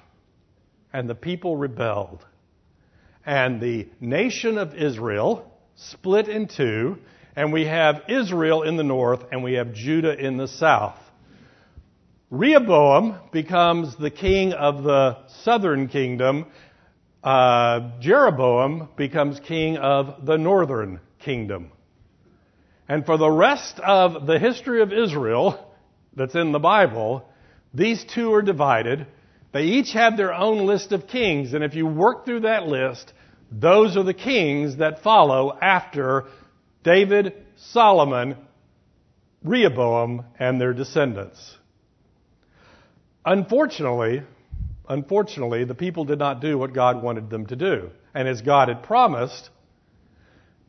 And 0.93 1.09
the 1.09 1.15
people 1.15 1.57
rebelled. 1.57 2.25
And 3.25 3.59
the 3.59 3.89
nation 3.99 4.57
of 4.57 4.75
Israel 4.75 5.51
split 5.75 6.27
in 6.27 6.47
two, 6.47 6.97
and 7.35 7.51
we 7.51 7.65
have 7.65 8.03
Israel 8.07 8.63
in 8.63 8.77
the 8.77 8.83
north 8.83 9.23
and 9.31 9.43
we 9.43 9.53
have 9.53 9.73
Judah 9.73 10.17
in 10.17 10.37
the 10.37 10.47
south. 10.47 10.97
Rehoboam 12.31 13.19
becomes 13.31 13.95
the 13.97 14.09
king 14.09 14.53
of 14.53 14.83
the 14.83 15.17
southern 15.43 15.87
kingdom. 15.87 16.47
Uh, 17.23 17.91
Jeroboam 17.99 18.89
becomes 18.95 19.39
king 19.39 19.77
of 19.77 20.25
the 20.25 20.37
northern 20.37 20.99
kingdom. 21.19 21.71
And 22.87 23.05
for 23.05 23.17
the 23.17 23.29
rest 23.29 23.79
of 23.79 24.27
the 24.27 24.39
history 24.39 24.81
of 24.81 24.93
Israel 24.93 25.73
that's 26.15 26.35
in 26.35 26.51
the 26.51 26.59
Bible, 26.59 27.27
these 27.73 28.03
two 28.03 28.33
are 28.33 28.41
divided. 28.41 29.07
They 29.51 29.63
each 29.63 29.93
have 29.93 30.17
their 30.17 30.33
own 30.33 30.65
list 30.65 30.91
of 30.91 31.07
kings. 31.07 31.53
And 31.53 31.63
if 31.63 31.75
you 31.75 31.87
work 31.87 32.25
through 32.25 32.41
that 32.41 32.67
list, 32.67 33.11
those 33.51 33.95
are 33.97 34.03
the 34.03 34.13
kings 34.13 34.77
that 34.77 35.03
follow 35.03 35.57
after 35.61 36.25
David, 36.83 37.33
Solomon, 37.55 38.37
Rehoboam, 39.43 40.25
and 40.39 40.59
their 40.59 40.73
descendants. 40.73 41.57
Unfortunately, 43.25 44.23
unfortunately, 44.87 45.65
the 45.65 45.75
people 45.75 46.05
did 46.05 46.19
not 46.19 46.41
do 46.41 46.57
what 46.57 46.73
God 46.73 47.01
wanted 47.01 47.29
them 47.29 47.45
to 47.47 47.55
do. 47.55 47.89
And 48.13 48.27
as 48.27 48.41
God 48.41 48.69
had 48.69 48.83
promised, 48.83 49.49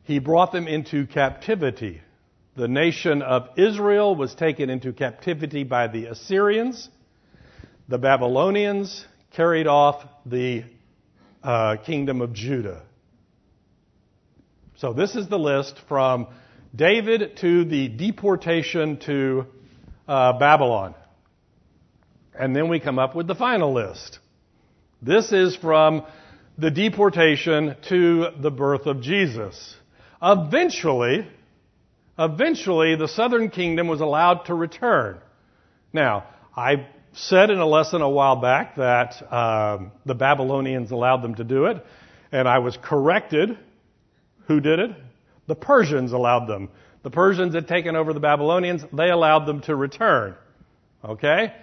He 0.03 0.19
brought 0.19 0.51
them 0.51 0.67
into 0.67 1.05
captivity. 1.05 2.01
The 2.55 2.67
nation 2.67 3.21
of 3.21 3.49
Israel 3.57 4.15
was 4.15 4.33
taken 4.33 4.69
into 4.69 4.91
captivity 4.91 5.63
by 5.63 5.87
the 5.87 6.05
Assyrians. 6.05 6.89
The 7.87 7.99
Babylonians 7.99 9.05
carried 9.31 9.67
off 9.67 10.03
the 10.25 10.63
uh, 11.43 11.77
kingdom 11.85 12.21
of 12.21 12.33
Judah. 12.33 12.83
So 14.75 14.93
this 14.93 15.15
is 15.15 15.27
the 15.27 15.39
list 15.39 15.79
from 15.87 16.27
David 16.75 17.37
to 17.37 17.65
the 17.65 17.87
deportation 17.87 18.97
to 19.05 19.45
uh, 20.07 20.37
Babylon. 20.37 20.93
And 22.37 22.55
then 22.55 22.69
we 22.69 22.79
come 22.79 22.99
up 22.99 23.15
with 23.15 23.27
the 23.27 23.35
final 23.35 23.73
list. 23.73 24.19
This 25.01 25.31
is 25.31 25.55
from 25.55 26.05
the 26.57 26.69
deportation 26.69 27.75
to 27.89 28.27
the 28.39 28.51
birth 28.51 28.85
of 28.85 29.01
Jesus. 29.01 29.75
Eventually, 30.21 31.27
eventually 32.17 32.95
the 32.95 33.07
southern 33.07 33.49
kingdom 33.49 33.87
was 33.87 34.01
allowed 34.01 34.45
to 34.45 34.55
return. 34.55 35.19
Now, 35.93 36.25
I 36.55 36.87
said 37.17 37.49
in 37.49 37.57
a 37.57 37.65
lesson 37.65 38.01
a 38.01 38.09
while 38.09 38.35
back 38.35 38.75
that 38.75 39.33
um, 39.33 39.91
the 40.05 40.13
Babylonians 40.13 40.91
allowed 40.91 41.23
them 41.23 41.35
to 41.35 41.43
do 41.43 41.65
it, 41.65 41.83
and 42.31 42.47
I 42.47 42.59
was 42.59 42.77
corrected. 42.81 43.57
Who 44.47 44.59
did 44.59 44.79
it? 44.79 44.91
The 45.47 45.55
Persians 45.55 46.11
allowed 46.11 46.47
them. 46.47 46.69
The 47.03 47.09
Persians 47.09 47.55
had 47.55 47.67
taken 47.67 47.95
over 47.95 48.13
the 48.13 48.19
Babylonians. 48.19 48.83
They 48.93 49.09
allowed 49.09 49.45
them 49.45 49.61
to 49.61 49.75
return. 49.75 50.35
Okay? 51.03 51.53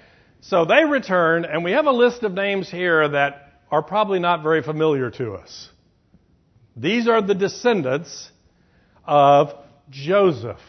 So 0.40 0.64
they 0.64 0.84
return, 0.84 1.44
and 1.44 1.64
we 1.64 1.72
have 1.72 1.86
a 1.86 1.92
list 1.92 2.22
of 2.22 2.32
names 2.32 2.68
here 2.68 3.08
that 3.08 3.60
are 3.70 3.82
probably 3.82 4.18
not 4.18 4.42
very 4.42 4.62
familiar 4.62 5.10
to 5.10 5.34
us. 5.34 5.68
These 6.76 7.08
are 7.08 7.22
the 7.22 7.34
descendants 7.34 8.30
of 9.04 9.54
Joseph. 9.90 10.60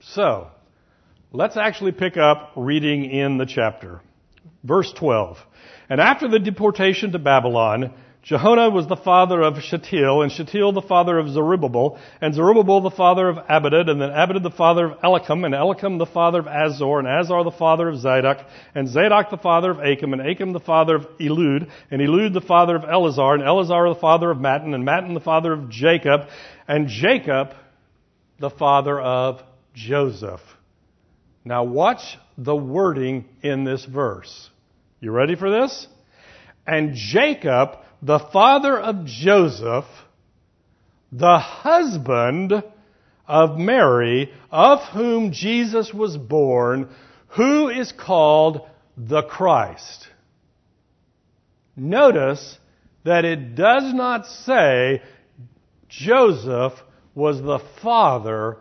So, 0.00 0.48
let's 1.32 1.56
actually 1.56 1.92
pick 1.92 2.16
up 2.16 2.52
reading 2.56 3.04
in 3.04 3.38
the 3.38 3.46
chapter. 3.46 4.00
Verse 4.64 4.92
12. 4.92 5.38
And 5.88 6.00
after 6.00 6.28
the 6.28 6.38
deportation 6.38 7.12
to 7.12 7.18
Babylon, 7.18 7.94
Jechoniah 8.22 8.70
was 8.70 8.86
the 8.86 8.96
father 8.96 9.40
of 9.40 9.62
Shealtiel, 9.62 10.22
and 10.22 10.30
Shealtiel 10.30 10.72
the 10.72 10.82
father 10.82 11.18
of 11.18 11.30
Zerubbabel, 11.30 11.98
and 12.20 12.34
Zerubbabel 12.34 12.82
the 12.82 12.90
father 12.90 13.28
of 13.28 13.36
Abedad, 13.36 13.88
and 13.88 14.00
then 14.02 14.10
Abedad 14.10 14.42
the 14.42 14.50
father 14.50 14.86
of 14.86 14.98
Eliakim, 15.02 15.44
and 15.44 15.54
Eliakim 15.54 15.96
the 15.96 16.04
father 16.04 16.40
of 16.40 16.46
Azor, 16.46 16.98
and 16.98 17.08
Azor 17.08 17.42
the 17.44 17.50
father 17.50 17.88
of 17.88 17.98
Zadok, 17.98 18.44
and 18.74 18.88
Zadok 18.88 19.30
the 19.30 19.38
father 19.38 19.70
of 19.70 19.78
Achim, 19.78 20.12
and 20.12 20.20
Achim 20.20 20.52
the 20.52 20.60
father 20.60 20.96
of 20.96 21.06
Eliud, 21.18 21.70
and 21.90 22.02
Eliud 22.02 22.34
the 22.34 22.42
father 22.42 22.76
of 22.76 22.84
Eleazar, 22.84 23.34
and 23.34 23.42
Eleazar 23.42 23.88
the 23.88 24.00
father 24.00 24.30
of 24.30 24.38
Matthan, 24.38 24.74
and 24.74 24.84
Matthan 24.84 25.14
the 25.14 25.20
father 25.20 25.52
of 25.52 25.70
Jacob, 25.70 26.28
and 26.66 26.88
Jacob 26.88 27.54
the 28.38 28.50
father 28.50 29.00
of 29.00 29.42
Joseph. 29.74 30.42
Now 31.48 31.64
watch 31.64 32.18
the 32.36 32.54
wording 32.54 33.24
in 33.40 33.64
this 33.64 33.82
verse. 33.82 34.50
You 35.00 35.12
ready 35.12 35.34
for 35.34 35.50
this? 35.50 35.86
And 36.66 36.94
Jacob 36.94 37.78
the 38.02 38.18
father 38.18 38.78
of 38.78 39.06
Joseph, 39.06 39.86
the 41.10 41.38
husband 41.38 42.52
of 43.26 43.56
Mary, 43.56 44.30
of 44.50 44.80
whom 44.92 45.32
Jesus 45.32 45.94
was 45.94 46.18
born, 46.18 46.90
who 47.28 47.70
is 47.70 47.92
called 47.92 48.68
the 48.98 49.22
Christ. 49.22 50.06
Notice 51.74 52.58
that 53.04 53.24
it 53.24 53.54
does 53.54 53.94
not 53.94 54.26
say 54.26 55.02
Joseph 55.88 56.74
was 57.14 57.40
the 57.40 57.60
father 57.80 58.58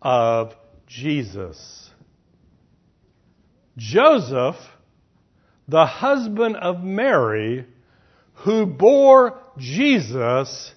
of 0.00 0.54
Jesus. 0.86 1.89
Joseph, 3.80 4.56
the 5.66 5.86
husband 5.86 6.56
of 6.56 6.84
Mary, 6.84 7.64
who 8.34 8.66
bore 8.66 9.38
Jesus, 9.56 10.74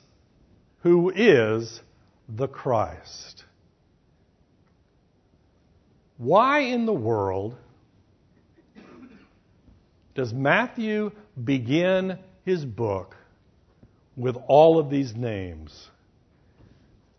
who 0.84 1.12
is 1.13 1.82
the 2.30 2.48
Christ. 2.48 3.44
Why 6.16 6.60
in 6.60 6.86
the 6.86 6.94
world 6.94 7.58
does 10.16 10.34
Matthew 10.34 11.12
begin 11.44 12.18
his 12.46 12.63
book 12.63 13.18
with 14.16 14.38
all 14.48 14.80
of 14.80 14.89
these 14.89 15.13
names? 15.13 15.89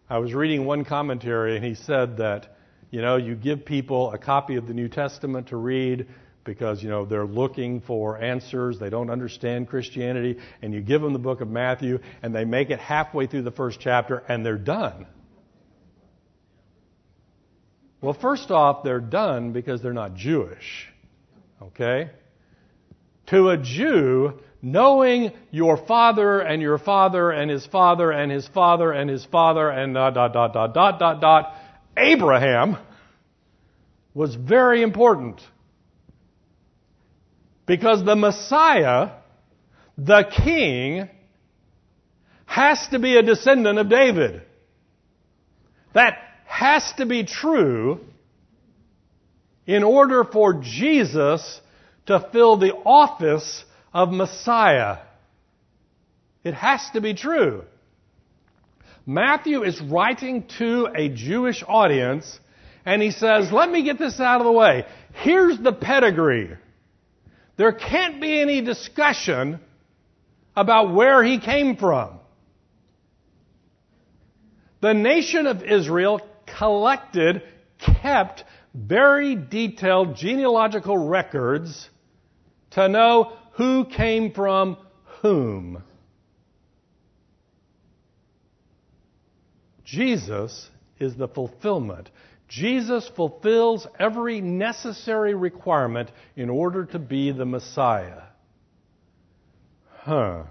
I 0.09 0.17
was 0.17 0.33
reading 0.33 0.65
one 0.65 0.87
commentary 0.87 1.57
and 1.57 1.65
he 1.65 1.75
said 1.75 2.17
that, 2.17 2.54
you 2.95 3.03
know, 3.03 3.17
you 3.17 3.35
give 3.35 3.65
people 3.65 4.13
a 4.13 4.19
copy 4.19 4.55
of 4.55 4.69
the 4.69 4.73
New 4.73 4.87
Testament 4.87 5.49
to 5.49 5.57
read 5.57 6.07
because 6.45 6.81
you 6.81 6.89
know 6.89 7.05
they're 7.05 7.27
looking 7.27 7.81
for 7.81 8.23
answers. 8.23 8.79
They 8.79 8.89
don't 8.89 9.11
understand 9.11 9.67
christianity. 9.67 10.39
And 10.63 10.73
you 10.73 10.81
give 10.81 11.03
them 11.03 11.13
the 11.13 11.19
book 11.19 11.41
of 11.41 11.49
matthew 11.49 11.99
and 12.23 12.33
they 12.33 12.45
make 12.45 12.71
it 12.71 12.79
halfway 12.79 13.27
through 13.27 13.43
the 13.43 13.51
first 13.51 13.81
chapter 13.81 14.19
and 14.29 14.47
they're 14.47 14.57
done. 14.57 15.09
Well 18.01 18.13
first 18.13 18.53
off 18.53 18.85
they're 18.85 19.01
done 19.01 19.51
because 19.53 19.83
they're 19.83 19.93
not 19.93 20.15
jewish 20.15 20.89
okay? 21.63 22.11
To 23.29 23.49
a 23.49 23.57
jew 23.57 24.39
knowing 24.63 25.33
your 25.51 25.77
father 25.77 26.39
and 26.39 26.63
your 26.63 26.79
father 26.79 27.31
and 27.31 27.51
his 27.51 27.67
father 27.67 28.13
and 28.13 28.31
his 28.31 28.47
father 28.49 28.93
and 28.93 29.11
his 29.11 29.25
father 29.25 29.69
and 29.69 29.95
dot 29.95 30.15
dot 30.15 30.33
dot 30.33 30.55
dot 30.55 30.75
dot 30.75 30.99
dot 31.01 31.21
dot 31.21 31.55
abraham 31.97 32.77
was 34.15 34.35
very 34.35 34.83
important 34.83 35.41
because 37.67 38.05
the 38.05 38.17
Messiah, 38.17 39.11
the 39.97 40.25
King, 40.45 41.09
has 42.47 42.87
to 42.89 42.99
be 42.99 43.17
a 43.17 43.23
descendant 43.23 43.79
of 43.79 43.89
David. 43.89 44.43
That 45.95 46.19
has 46.47 46.93
to 46.99 47.07
be 47.07 47.25
true 47.25 48.01
in 49.67 49.83
order 49.83 50.25
for 50.25 50.55
Jesus 50.55 51.61
to 52.07 52.29
fill 52.33 52.59
the 52.59 52.75
office 52.75 53.65
of 53.93 54.13
Messiah. 54.13 54.99
It 56.45 56.55
has 56.55 56.83
to 56.93 57.01
be 57.01 57.15
true. 57.15 57.65
Matthew 59.07 59.63
is 59.63 59.81
writing 59.81 60.47
to 60.59 60.89
a 60.95 61.09
Jewish 61.09 61.63
audience 61.67 62.39
and 62.87 63.03
he 63.03 63.11
says, 63.11 63.51
let 63.53 63.71
me 63.71 63.83
get 63.83 63.99
this 63.99 64.21
out 64.21 64.41
of 64.41 64.47
the 64.47 64.53
way. 64.53 64.87
Here's 65.13 65.59
the 65.59 65.73
pedigree. 65.73 66.51
There 67.57 67.73
can't 67.73 68.21
be 68.21 68.41
any 68.41 68.61
discussion 68.61 69.61
about 70.57 70.95
where 70.95 71.23
he 71.23 71.39
came 71.39 71.77
from. 71.77 72.19
The 74.81 74.95
nation 74.95 75.47
of 75.47 75.63
Israel 75.63 76.21
collected, 76.59 77.43
kept 77.79 78.45
very 78.75 79.35
detailed 79.35 80.17
genealogical 80.17 80.99
records 80.99 81.89
to 82.73 82.89
know 82.89 83.33
who 83.53 83.87
came 83.87 84.33
from 84.33 84.77
whom. 85.23 85.83
Jesus 89.85 90.71
is 90.99 91.17
the 91.17 91.29
fulfillment 91.29 92.11
Jesus 92.49 93.11
fulfills 93.17 93.87
every 93.99 94.41
necessary 94.41 95.35
requirement 95.35 96.11
in 96.37 96.51
order 96.51 96.85
to 96.87 96.99
be 96.99 97.33
the 97.33 97.47
Messiah. 97.47 98.23
Huh. 100.03 100.45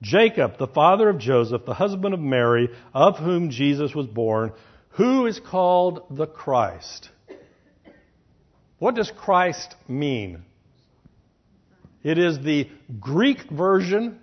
Jacob, 0.00 0.58
the 0.58 0.66
father 0.66 1.08
of 1.08 1.18
Joseph, 1.18 1.64
the 1.64 1.74
husband 1.74 2.14
of 2.14 2.20
Mary, 2.20 2.70
of 2.92 3.18
whom 3.18 3.50
Jesus 3.50 3.94
was 3.94 4.06
born, 4.06 4.52
who 4.90 5.26
is 5.26 5.38
called 5.38 6.06
the 6.10 6.26
Christ. 6.26 7.10
What 8.78 8.96
does 8.96 9.12
Christ 9.16 9.76
mean? 9.86 10.42
It 12.02 12.18
is 12.18 12.40
the 12.40 12.68
Greek 12.98 13.48
version 13.48 14.18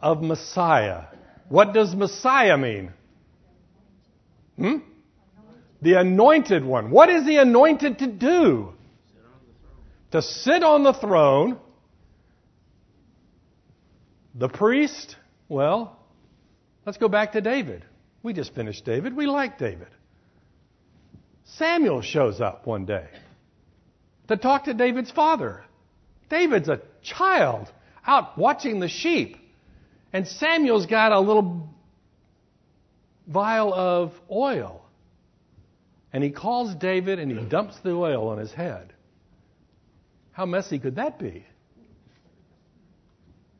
of 0.00 0.22
Messiah. 0.22 1.04
What 1.50 1.74
does 1.74 1.96
Messiah 1.96 2.56
mean? 2.56 2.92
Hmm? 4.56 4.76
The 5.82 5.94
anointed 5.94 6.64
one. 6.64 6.92
What 6.92 7.10
is 7.10 7.26
the 7.26 7.38
anointed 7.38 7.98
to 7.98 8.06
do? 8.06 8.72
To 10.12 10.22
sit 10.22 10.62
on 10.62 10.84
the 10.84 10.92
throne. 10.92 11.58
The 14.36 14.48
priest, 14.48 15.16
well, 15.48 15.98
let's 16.86 16.98
go 16.98 17.08
back 17.08 17.32
to 17.32 17.40
David. 17.40 17.84
We 18.22 18.32
just 18.32 18.54
finished 18.54 18.84
David. 18.84 19.16
We 19.16 19.26
like 19.26 19.58
David. 19.58 19.88
Samuel 21.44 22.00
shows 22.00 22.40
up 22.40 22.64
one 22.64 22.86
day 22.86 23.08
to 24.28 24.36
talk 24.36 24.66
to 24.66 24.74
David's 24.74 25.10
father. 25.10 25.64
David's 26.28 26.68
a 26.68 26.80
child 27.02 27.72
out 28.06 28.38
watching 28.38 28.78
the 28.78 28.88
sheep. 28.88 29.36
And 30.12 30.26
Samuel's 30.26 30.86
got 30.86 31.12
a 31.12 31.20
little 31.20 31.68
vial 33.26 33.72
of 33.72 34.12
oil. 34.30 34.84
And 36.12 36.24
he 36.24 36.30
calls 36.30 36.74
David 36.74 37.18
and 37.18 37.30
he 37.30 37.44
dumps 37.48 37.78
the 37.80 37.92
oil 37.92 38.28
on 38.28 38.38
his 38.38 38.52
head. 38.52 38.92
How 40.32 40.46
messy 40.46 40.78
could 40.78 40.96
that 40.96 41.18
be? 41.18 41.44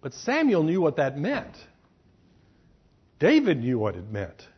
But 0.00 0.14
Samuel 0.14 0.62
knew 0.62 0.80
what 0.80 0.96
that 0.96 1.18
meant. 1.18 1.56
David 3.18 3.60
knew 3.60 3.78
what 3.78 3.96
it 3.96 4.10
meant. 4.10 4.48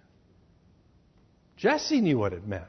Jesse 1.56 2.00
knew 2.00 2.18
what 2.18 2.32
it 2.32 2.46
meant. 2.46 2.64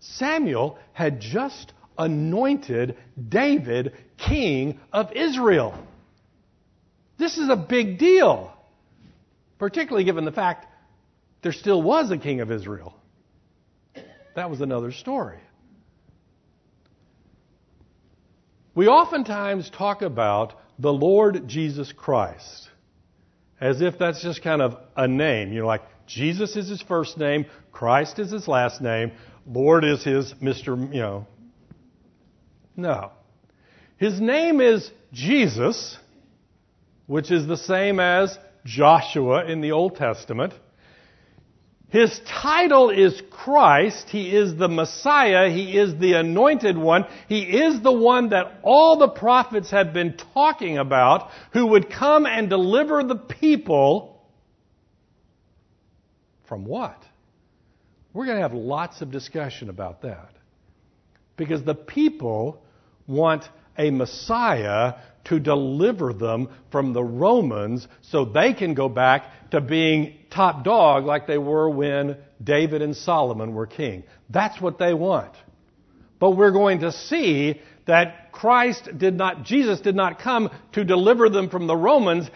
Samuel 0.00 0.78
had 0.92 1.20
just 1.20 1.72
anointed 1.96 2.96
David 3.28 3.92
king 4.18 4.80
of 4.92 5.12
Israel. 5.12 5.78
This 7.22 7.38
is 7.38 7.48
a 7.48 7.54
big 7.54 8.00
deal, 8.00 8.52
particularly 9.60 10.02
given 10.02 10.24
the 10.24 10.32
fact 10.32 10.66
there 11.42 11.52
still 11.52 11.80
was 11.80 12.10
a 12.10 12.18
king 12.18 12.40
of 12.40 12.50
Israel. 12.50 12.96
That 14.34 14.50
was 14.50 14.60
another 14.60 14.90
story. 14.90 15.38
We 18.74 18.88
oftentimes 18.88 19.70
talk 19.70 20.02
about 20.02 20.54
the 20.80 20.92
Lord 20.92 21.46
Jesus 21.46 21.92
Christ 21.92 22.68
as 23.60 23.80
if 23.82 24.00
that's 24.00 24.20
just 24.20 24.42
kind 24.42 24.60
of 24.60 24.76
a 24.96 25.06
name. 25.06 25.52
You 25.52 25.60
know, 25.60 25.66
like 25.68 25.82
Jesus 26.08 26.56
is 26.56 26.68
his 26.68 26.82
first 26.82 27.18
name, 27.18 27.46
Christ 27.70 28.18
is 28.18 28.32
his 28.32 28.48
last 28.48 28.80
name, 28.80 29.12
Lord 29.46 29.84
is 29.84 30.02
his 30.02 30.34
Mr. 30.42 30.92
You 30.92 31.00
know. 31.00 31.26
No. 32.76 33.12
His 33.96 34.20
name 34.20 34.60
is 34.60 34.90
Jesus, 35.12 35.96
which 37.06 37.30
is 37.30 37.46
the 37.46 37.56
same 37.56 38.00
as 38.00 38.38
Joshua 38.64 39.46
in 39.46 39.60
the 39.60 39.72
Old 39.72 39.96
Testament. 39.96 40.54
His 41.88 42.18
title 42.26 42.88
is 42.88 43.20
Christ. 43.30 44.08
He 44.08 44.34
is 44.34 44.56
the 44.56 44.68
Messiah. 44.68 45.50
He 45.50 45.76
is 45.76 45.98
the 45.98 46.14
anointed 46.14 46.78
one. 46.78 47.04
He 47.28 47.42
is 47.42 47.82
the 47.82 47.92
one 47.92 48.30
that 48.30 48.60
all 48.62 48.96
the 48.96 49.08
prophets 49.08 49.70
have 49.72 49.92
been 49.92 50.16
talking 50.32 50.78
about 50.78 51.30
who 51.52 51.66
would 51.66 51.90
come 51.90 52.24
and 52.24 52.48
deliver 52.48 53.04
the 53.04 53.16
people 53.16 54.12
from 56.52 56.64
what? 56.64 57.02
We're 58.14 58.26
going 58.26 58.38
to 58.38 58.42
have 58.42 58.54
lots 58.54 59.02
of 59.02 59.10
discussion 59.10 59.68
about 59.68 60.02
that. 60.02 60.32
Because 61.36 61.62
the 61.62 61.74
people 61.74 62.62
want 63.06 63.44
a 63.76 63.90
Messiah 63.90 64.94
to 65.24 65.38
deliver 65.38 66.12
them 66.12 66.48
from 66.70 66.92
the 66.92 67.02
Romans 67.02 67.86
so 68.02 68.24
they 68.24 68.54
can 68.54 68.74
go 68.74 68.88
back 68.88 69.50
to 69.50 69.60
being 69.60 70.18
top 70.30 70.64
dog 70.64 71.04
like 71.04 71.26
they 71.26 71.38
were 71.38 71.70
when 71.70 72.16
David 72.42 72.82
and 72.82 72.96
Solomon 72.96 73.54
were 73.54 73.66
king. 73.66 74.04
That's 74.30 74.60
what 74.60 74.78
they 74.78 74.94
want. 74.94 75.32
But 76.18 76.32
we're 76.32 76.52
going 76.52 76.80
to 76.80 76.92
see 76.92 77.60
that 77.86 78.32
Christ 78.32 78.88
did 78.96 79.14
not, 79.14 79.44
Jesus 79.44 79.80
did 79.80 79.94
not 79.96 80.20
come 80.20 80.50
to 80.72 80.84
deliver 80.84 81.28
them 81.28 81.50
from 81.50 81.66
the 81.66 81.76
Romans. 81.76 82.28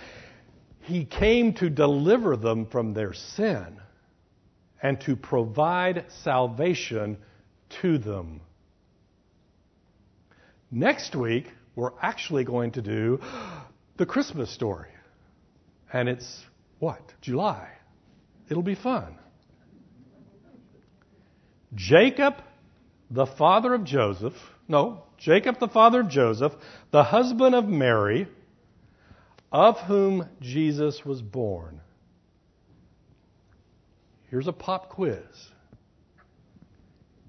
He 0.80 1.04
came 1.04 1.54
to 1.54 1.70
deliver 1.70 2.36
them 2.36 2.66
from 2.66 2.94
their 2.94 3.12
sin 3.12 3.80
and 4.82 5.00
to 5.02 5.16
provide 5.16 6.06
salvation 6.22 7.18
to 7.80 7.98
them. 7.98 8.40
Next 10.70 11.14
week, 11.14 11.46
we're 11.74 11.92
actually 12.00 12.44
going 12.44 12.72
to 12.72 12.82
do 12.82 13.20
the 13.96 14.06
Christmas 14.06 14.50
story. 14.50 14.88
And 15.92 16.08
it's 16.08 16.44
what? 16.78 17.00
July. 17.20 17.68
It'll 18.50 18.62
be 18.62 18.74
fun. 18.74 19.18
Jacob, 21.74 22.34
the 23.10 23.26
father 23.26 23.74
of 23.74 23.84
Joseph, 23.84 24.34
no, 24.68 25.02
Jacob, 25.18 25.58
the 25.60 25.68
father 25.68 26.00
of 26.00 26.08
Joseph, 26.08 26.52
the 26.90 27.04
husband 27.04 27.54
of 27.54 27.66
Mary, 27.66 28.26
of 29.52 29.78
whom 29.80 30.28
Jesus 30.40 31.04
was 31.04 31.22
born. 31.22 31.80
Here's 34.30 34.48
a 34.48 34.52
pop 34.52 34.88
quiz. 34.88 35.22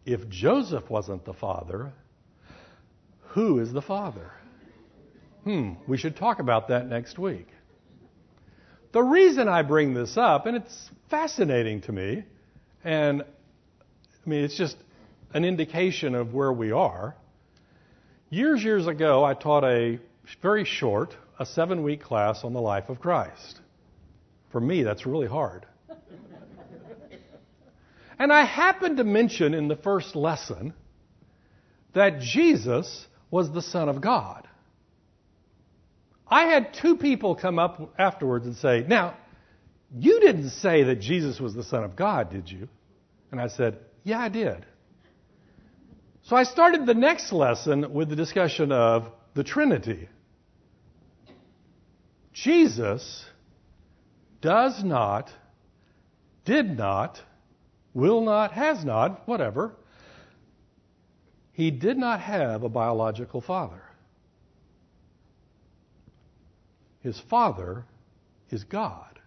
If 0.06 0.28
Joseph 0.30 0.90
wasn't 0.90 1.26
the 1.26 1.34
father, 1.34 1.94
who 3.38 3.60
is 3.60 3.72
the 3.72 3.84
Father? 3.84 4.32
Hmm, 5.44 5.74
we 5.88 6.00
should 6.00 6.18
talk 6.18 6.40
about 6.40 6.70
that 6.70 6.88
next 6.88 7.20
week. 7.20 7.46
The 8.94 9.04
reason 9.04 9.48
I 9.48 9.62
bring 9.62 9.94
this 9.94 10.18
up, 10.18 10.48
and 10.48 10.58
it's 10.58 10.90
fascinating 11.12 11.82
to 11.82 11.92
me, 11.92 12.24
and 12.84 13.22
I 13.22 14.28
mean, 14.28 14.44
it's 14.44 14.58
just 14.58 14.76
an 15.36 15.46
indication 15.46 16.16
of 16.16 16.34
where 16.34 16.52
we 16.52 16.72
are. 16.72 17.16
Years, 18.32 18.64
years 18.64 18.88
ago, 18.88 19.24
I 19.24 19.36
taught 19.36 19.64
a 19.64 20.00
very 20.42 20.66
short, 20.66 21.16
a 21.38 21.46
seven 21.46 21.84
week 21.84 22.02
class 22.02 22.44
on 22.44 22.54
the 22.54 22.62
life 22.62 22.90
of 22.90 23.00
Christ. 23.00 23.62
For 24.52 24.60
me, 24.60 24.82
that's 24.82 25.06
really 25.06 25.28
hard. 25.28 25.68
and 28.18 28.34
I 28.34 28.46
happened 28.46 28.98
to 28.98 29.04
mention 29.04 29.54
in 29.54 29.68
the 29.68 29.76
first 29.76 30.16
lesson 30.16 30.74
that 31.94 32.20
Jesus 32.20 33.07
was 33.30 33.52
the 33.52 33.62
Son 33.62 33.90
of 33.90 34.02
God. 34.02 34.48
I 36.30 36.46
had 36.46 36.74
two 36.74 36.98
people 36.98 37.36
come 37.36 37.58
up 37.60 37.94
afterwards 37.98 38.46
and 38.46 38.56
say, 38.56 38.86
Now, 38.88 39.16
you 39.98 40.20
didn't 40.20 40.50
say 40.50 40.84
that 40.84 41.00
Jesus 41.00 41.40
was 41.40 41.54
the 41.54 41.64
Son 41.64 41.84
of 41.84 41.96
God, 41.96 42.30
did 42.30 42.52
you? 42.52 42.68
And 43.32 43.40
I 43.40 43.48
said, 43.48 43.80
Yeah, 44.04 44.20
I 44.20 44.30
did. 44.30 44.66
So 46.24 46.36
I 46.36 46.44
started 46.44 46.86
the 46.86 46.94
next 46.94 47.32
lesson 47.32 47.94
with 47.94 48.10
the 48.10 48.16
discussion 48.18 48.72
of 48.74 49.10
the 49.34 49.46
Trinity. 49.46 50.10
Jesus 52.34 53.26
does 54.42 54.84
not, 54.84 55.32
did 56.44 56.78
not, 56.78 57.22
will 57.94 58.22
not, 58.22 58.52
has 58.52 58.84
not, 58.84 59.28
whatever, 59.28 59.74
he 61.58 61.72
did 61.72 61.98
not 61.98 62.20
have 62.20 62.62
a 62.62 62.70
biological 62.70 63.42
father. 63.42 63.82
His 67.02 67.20
father 67.20 67.84
is 68.52 68.64
God. 68.64 69.20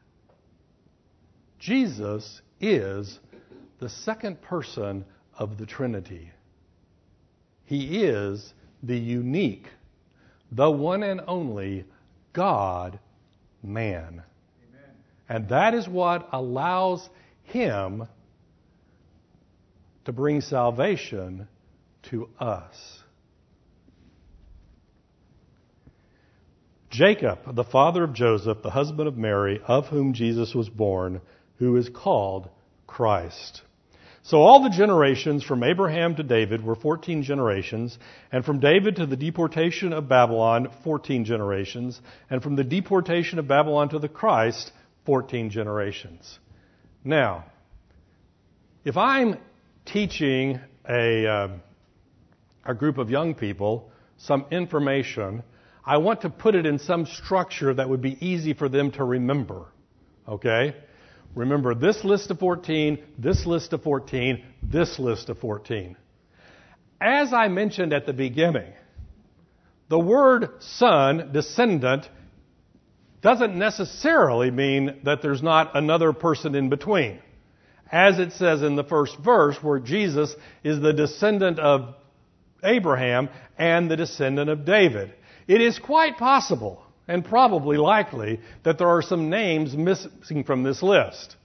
Jesus 1.59 2.41
is 2.61 3.19
the 3.81 3.89
second 3.89 4.41
person 4.43 5.05
of 5.37 5.59
the 5.59 5.67
Trinity. 5.67 6.31
He 7.65 8.05
is 8.05 8.55
the 8.81 8.97
unique, 8.97 9.67
the 10.53 10.71
one 10.71 11.03
and 11.03 11.23
only 11.27 11.85
God 12.33 13.01
man. 13.61 14.23
And 15.29 15.49
that 15.49 15.75
is 15.75 15.89
what 15.89 16.29
allows 16.31 17.11
him 17.43 18.07
to 20.05 20.13
bring 20.13 20.41
salvation 20.41 21.49
to 22.05 22.29
us. 22.39 23.01
Jacob, 26.91 27.55
the 27.55 27.65
father 27.65 28.03
of 28.03 28.15
Joseph, 28.15 28.63
the 28.63 28.71
husband 28.71 29.07
of 29.07 29.17
Mary, 29.17 29.61
of 29.67 29.87
whom 29.87 30.13
Jesus 30.13 30.55
was 30.55 30.69
born, 30.69 31.21
who 31.59 31.77
is 31.77 31.89
called 31.89 32.49
Christ. 32.87 33.63
So 34.23 34.39
all 34.39 34.63
the 34.63 34.71
generations 34.71 35.43
from 35.45 35.63
Abraham 35.63 36.17
to 36.17 36.23
David 36.23 36.65
were 36.65 36.75
14 36.75 37.23
generations, 37.23 37.97
and 38.31 38.45
from 38.45 38.59
David 38.59 38.97
to 38.97 39.07
the 39.07 39.17
deportation 39.17 39.93
of 39.93 40.09
Babylon, 40.09 40.69
14 40.85 41.25
generations, 41.25 42.01
and 42.29 42.43
from 42.43 42.57
the 42.57 42.65
deportation 42.65 43.39
of 43.39 43.49
Babylon 43.49 43.89
to 43.91 43.99
the 43.99 44.09
Christ, 44.09 44.73
14 45.07 45.51
generations. 45.51 46.39
Now, 47.03 47.47
if 48.85 48.97
I'm 48.97 49.39
teaching 49.87 50.61
a, 50.89 51.27
uh, 51.27 51.49
a 52.65 52.75
group 52.75 52.99
of 52.99 53.11
young 53.11 53.35
people 53.35 53.91
some 54.21 54.45
information, 54.51 55.43
I 55.85 55.97
want 55.97 56.23
to 56.23 56.31
put 56.31 56.55
it 56.55 56.67
in 56.67 56.79
some 56.79 57.07
structure 57.07 57.73
that 57.73 57.89
would 57.89 58.03
be 58.03 58.19
easy 58.25 58.53
for 58.53 58.69
them 58.69 58.91
to 58.93 59.05
remember. 59.05 59.67
Okay? 60.29 60.77
Remember 61.35 61.75
this 61.75 62.05
list 62.05 62.31
of 62.31 62.39
14, 62.39 63.03
this 63.19 63.47
list 63.47 63.73
of 63.73 63.83
14, 63.83 64.45
this 64.63 64.99
list 64.99 65.31
of 65.31 65.39
14. 65.39 65.97
As 67.01 67.33
I 67.33 67.49
mentioned 67.49 67.95
at 67.95 68.05
the 68.05 68.13
beginning, 68.13 68.73
the 69.89 69.99
word 69.99 70.51
son, 70.61 71.31
descendant, 71.33 72.09
doesn't 73.23 73.57
necessarily 73.57 74.51
mean 74.51 75.01
that 75.05 75.23
there's 75.23 75.43
not 75.43 75.77
another 75.77 76.13
person 76.13 76.55
in 76.55 76.69
between. 76.69 77.21
As 77.91 78.19
it 78.19 78.33
says 78.33 78.63
in 78.63 78.77
the 78.77 78.85
first 78.85 79.17
verse, 79.19 79.57
where 79.63 79.79
Jesus 79.79 80.35
is 80.63 80.81
the 80.81 80.93
descendant 80.93 81.59
of 81.59 81.95
Abraham 82.65 83.29
and 83.59 83.91
the 83.91 83.97
descendant 83.97 84.51
of 84.51 84.65
David. 84.65 85.15
It 85.47 85.61
is 85.61 85.79
quite 85.79 86.17
possible 86.19 86.83
and 87.09 87.25
probably 87.25 87.77
likely 87.77 88.41
that 88.63 88.79
there 88.79 88.89
are 88.89 89.03
some 89.03 89.31
names 89.31 89.77
missing 89.77 90.45
from 90.45 90.63
this 90.63 90.83
list. 90.83 91.37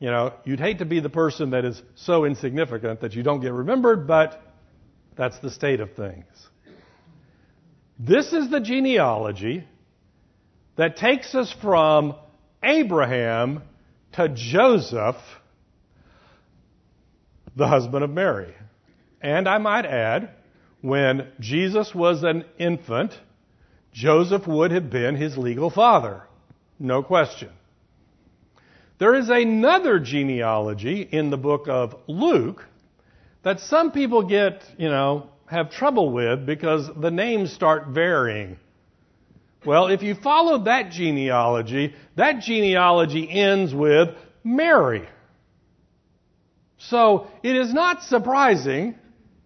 You 0.00 0.10
know, 0.10 0.32
you'd 0.44 0.60
hate 0.60 0.78
to 0.78 0.84
be 0.84 1.00
the 1.00 1.10
person 1.10 1.50
that 1.50 1.64
is 1.64 1.80
so 1.94 2.24
insignificant 2.24 3.00
that 3.02 3.14
you 3.14 3.22
don't 3.22 3.40
get 3.40 3.52
remembered, 3.52 4.06
but 4.06 4.42
that's 5.16 5.38
the 5.38 5.50
state 5.50 5.80
of 5.80 5.94
things. 5.94 6.24
This 7.98 8.32
is 8.32 8.50
the 8.50 8.60
genealogy 8.60 9.64
that 10.76 10.96
takes 10.96 11.34
us 11.34 11.54
from 11.62 12.16
Abraham 12.62 13.62
to 14.14 14.28
Joseph, 14.28 15.16
the 17.54 17.68
husband 17.68 18.02
of 18.02 18.10
Mary. 18.10 18.54
And 19.24 19.48
I 19.48 19.56
might 19.56 19.86
add, 19.86 20.28
when 20.82 21.28
Jesus 21.40 21.94
was 21.94 22.22
an 22.24 22.44
infant, 22.58 23.18
Joseph 23.90 24.46
would 24.46 24.70
have 24.70 24.90
been 24.90 25.16
his 25.16 25.38
legal 25.38 25.70
father. 25.70 26.24
No 26.78 27.02
question. 27.02 27.48
There 28.98 29.14
is 29.14 29.30
another 29.30 29.98
genealogy 29.98 31.00
in 31.00 31.30
the 31.30 31.38
book 31.38 31.68
of 31.68 31.96
Luke 32.06 32.66
that 33.42 33.60
some 33.60 33.92
people 33.92 34.24
get, 34.24 34.62
you 34.76 34.90
know, 34.90 35.30
have 35.46 35.70
trouble 35.70 36.10
with 36.10 36.44
because 36.44 36.90
the 36.94 37.10
names 37.10 37.50
start 37.50 37.88
varying. 37.88 38.58
Well, 39.64 39.86
if 39.86 40.02
you 40.02 40.14
follow 40.14 40.64
that 40.64 40.90
genealogy, 40.90 41.94
that 42.16 42.40
genealogy 42.42 43.26
ends 43.30 43.74
with 43.74 44.10
Mary. 44.44 45.08
So 46.76 47.28
it 47.42 47.56
is 47.56 47.72
not 47.72 48.02
surprising, 48.02 48.96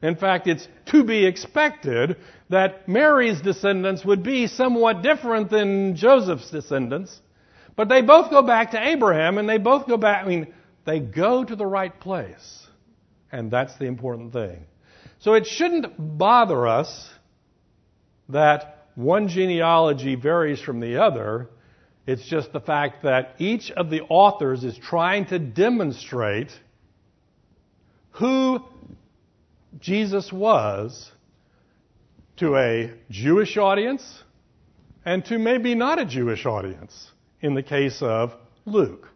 in 0.03 0.17
fact, 0.17 0.47
it's 0.47 0.67
to 0.87 1.03
be 1.03 1.27
expected, 1.27 2.17
that 2.51 2.89
Mary's 2.89 3.41
descendants 3.41 4.05
would 4.05 4.23
be 4.23 4.47
somewhat 4.47 5.03
different 5.03 5.51
than 5.51 5.97
Joseph's 5.97 6.51
descendants. 6.51 7.21
But 7.75 7.89
they 7.89 8.03
both 8.03 8.31
go 8.31 8.43
back 8.43 8.73
to 8.73 8.89
Abraham 8.89 9.39
and 9.39 9.49
they 9.49 9.59
both 9.59 9.87
go 9.87 9.97
back, 9.97 10.25
I 10.25 10.29
mean, 10.29 10.55
they 10.85 11.01
go 11.01 11.45
to 11.45 11.57
the 11.57 11.67
right 11.67 11.99
place. 12.01 12.67
And 13.31 13.51
that's 13.51 13.77
the 13.77 13.87
important 13.87 14.33
thing. 14.33 14.65
So 15.21 15.35
it 15.35 15.47
shouldn't 15.47 15.95
bother 15.99 16.67
us 16.67 17.11
that 18.29 18.87
one 18.95 19.29
genealogy 19.29 20.15
varies 20.15 20.61
from 20.61 20.81
the 20.81 21.03
other. 21.03 21.49
It's 22.07 22.27
just 22.27 22.53
the 22.53 22.61
fact 22.61 23.03
that 23.03 23.35
each 23.39 23.71
of 23.71 23.91
the 23.91 24.03
authors 24.03 24.65
is 24.65 24.79
trying 24.79 25.27
to 25.27 25.39
demonstrate 25.39 26.51
who 28.13 28.65
Jesus 29.81 30.33
was 30.33 31.11
to 32.39 32.57
a 32.57 32.93
Jewish 33.11 33.57
audience 33.57 34.23
and 35.05 35.25
to 35.27 35.39
maybe 35.39 35.75
not 35.75 35.99
a 35.99 36.05
Jewish 36.05 36.47
audience 36.47 37.11
in 37.41 37.55
the 37.55 37.63
case 37.63 38.03
of 38.03 38.33
Luke. 38.65 39.09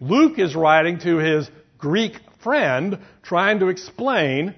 Luke 0.00 0.38
is 0.38 0.54
writing 0.56 0.98
to 1.00 1.18
his 1.18 1.48
Greek 1.78 2.14
friend 2.42 2.98
trying 3.22 3.60
to 3.60 3.68
explain 3.68 4.54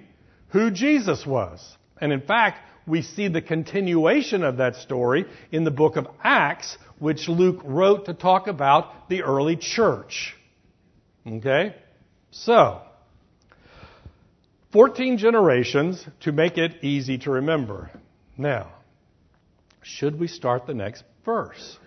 who 0.48 0.70
Jesus 0.70 1.26
was. 1.26 1.76
And 2.00 2.12
in 2.12 2.20
fact, 2.20 2.58
we 2.86 3.02
see 3.02 3.28
the 3.28 3.42
continuation 3.42 4.42
of 4.42 4.56
that 4.56 4.76
story 4.76 5.26
in 5.50 5.64
the 5.64 5.70
book 5.70 5.96
of 5.96 6.08
Acts, 6.22 6.78
which 6.98 7.28
Luke 7.28 7.60
wrote 7.64 8.06
to 8.06 8.14
talk 8.14 8.46
about 8.48 9.08
the 9.08 9.22
early 9.22 9.56
church. 9.56 10.34
Okay? 11.26 11.74
So, 12.30 12.82
14 14.72 15.18
generations 15.18 16.04
to 16.20 16.32
make 16.32 16.58
it 16.58 16.82
easy 16.82 17.18
to 17.18 17.30
remember. 17.30 17.90
Now, 18.36 18.72
should 19.82 20.18
we 20.18 20.28
start 20.28 20.66
the 20.66 20.74
next 20.74 21.04
verse? 21.24 21.78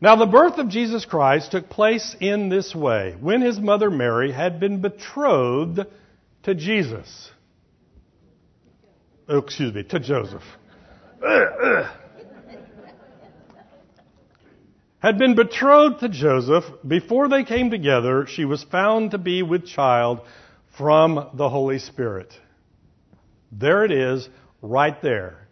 Now, 0.00 0.16
the 0.16 0.26
birth 0.26 0.58
of 0.58 0.68
Jesus 0.68 1.04
Christ 1.04 1.52
took 1.52 1.68
place 1.68 2.16
in 2.18 2.48
this 2.48 2.74
way 2.74 3.16
when 3.20 3.40
his 3.40 3.60
mother 3.60 3.90
Mary 3.90 4.32
had 4.32 4.58
been 4.58 4.80
betrothed 4.80 5.80
to 6.44 6.54
Jesus 6.54 7.30
oh, 9.28 9.38
excuse 9.38 9.74
me, 9.74 9.82
to 9.84 9.98
Joseph. 9.98 10.42
had 14.98 15.18
been 15.18 15.34
betrothed 15.34 16.00
to 16.00 16.08
Joseph. 16.08 16.64
Before 16.86 17.28
they 17.28 17.44
came 17.44 17.70
together, 17.70 18.26
she 18.26 18.44
was 18.44 18.62
found 18.64 19.12
to 19.12 19.18
be 19.18 19.42
with 19.42 19.66
child 19.66 20.20
from 20.82 21.30
the 21.34 21.48
Holy 21.48 21.78
Spirit. 21.78 22.34
There 23.52 23.84
it 23.84 23.92
is, 23.92 24.28
right 24.62 25.00
there. 25.00 25.46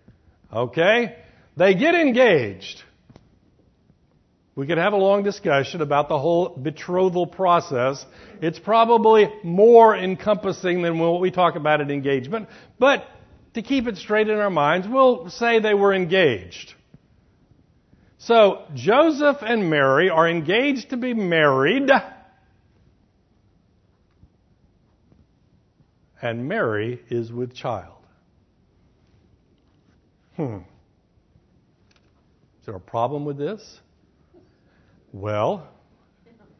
Okay? 0.52 1.14
They 1.56 1.74
get 1.74 1.94
engaged. 1.94 2.82
We 4.56 4.66
could 4.66 4.78
have 4.78 4.92
a 4.92 4.96
long 4.96 5.22
discussion 5.22 5.82
about 5.82 6.08
the 6.08 6.18
whole 6.18 6.48
betrothal 6.48 7.28
process. 7.28 8.04
It's 8.42 8.58
probably 8.58 9.28
more 9.44 9.96
encompassing 9.96 10.82
than 10.82 10.98
what 10.98 11.20
we 11.20 11.30
talk 11.30 11.54
about 11.54 11.80
at 11.80 11.92
engagement, 11.92 12.48
but 12.80 13.06
to 13.54 13.62
keep 13.62 13.86
it 13.86 13.98
straight 13.98 14.28
in 14.28 14.36
our 14.36 14.50
minds, 14.50 14.88
we'll 14.88 15.30
say 15.30 15.60
they 15.60 15.74
were 15.74 15.94
engaged. 15.94 16.74
So, 18.18 18.64
Joseph 18.74 19.38
and 19.42 19.70
Mary 19.70 20.10
are 20.10 20.28
engaged 20.28 20.90
to 20.90 20.96
be 20.96 21.14
married. 21.14 21.88
And 26.22 26.48
Mary 26.48 27.02
is 27.08 27.32
with 27.32 27.54
child. 27.54 27.96
Hmm. 30.36 30.58
Is 32.60 32.66
there 32.66 32.76
a 32.76 32.80
problem 32.80 33.24
with 33.24 33.38
this? 33.38 33.80
Well, 35.12 35.66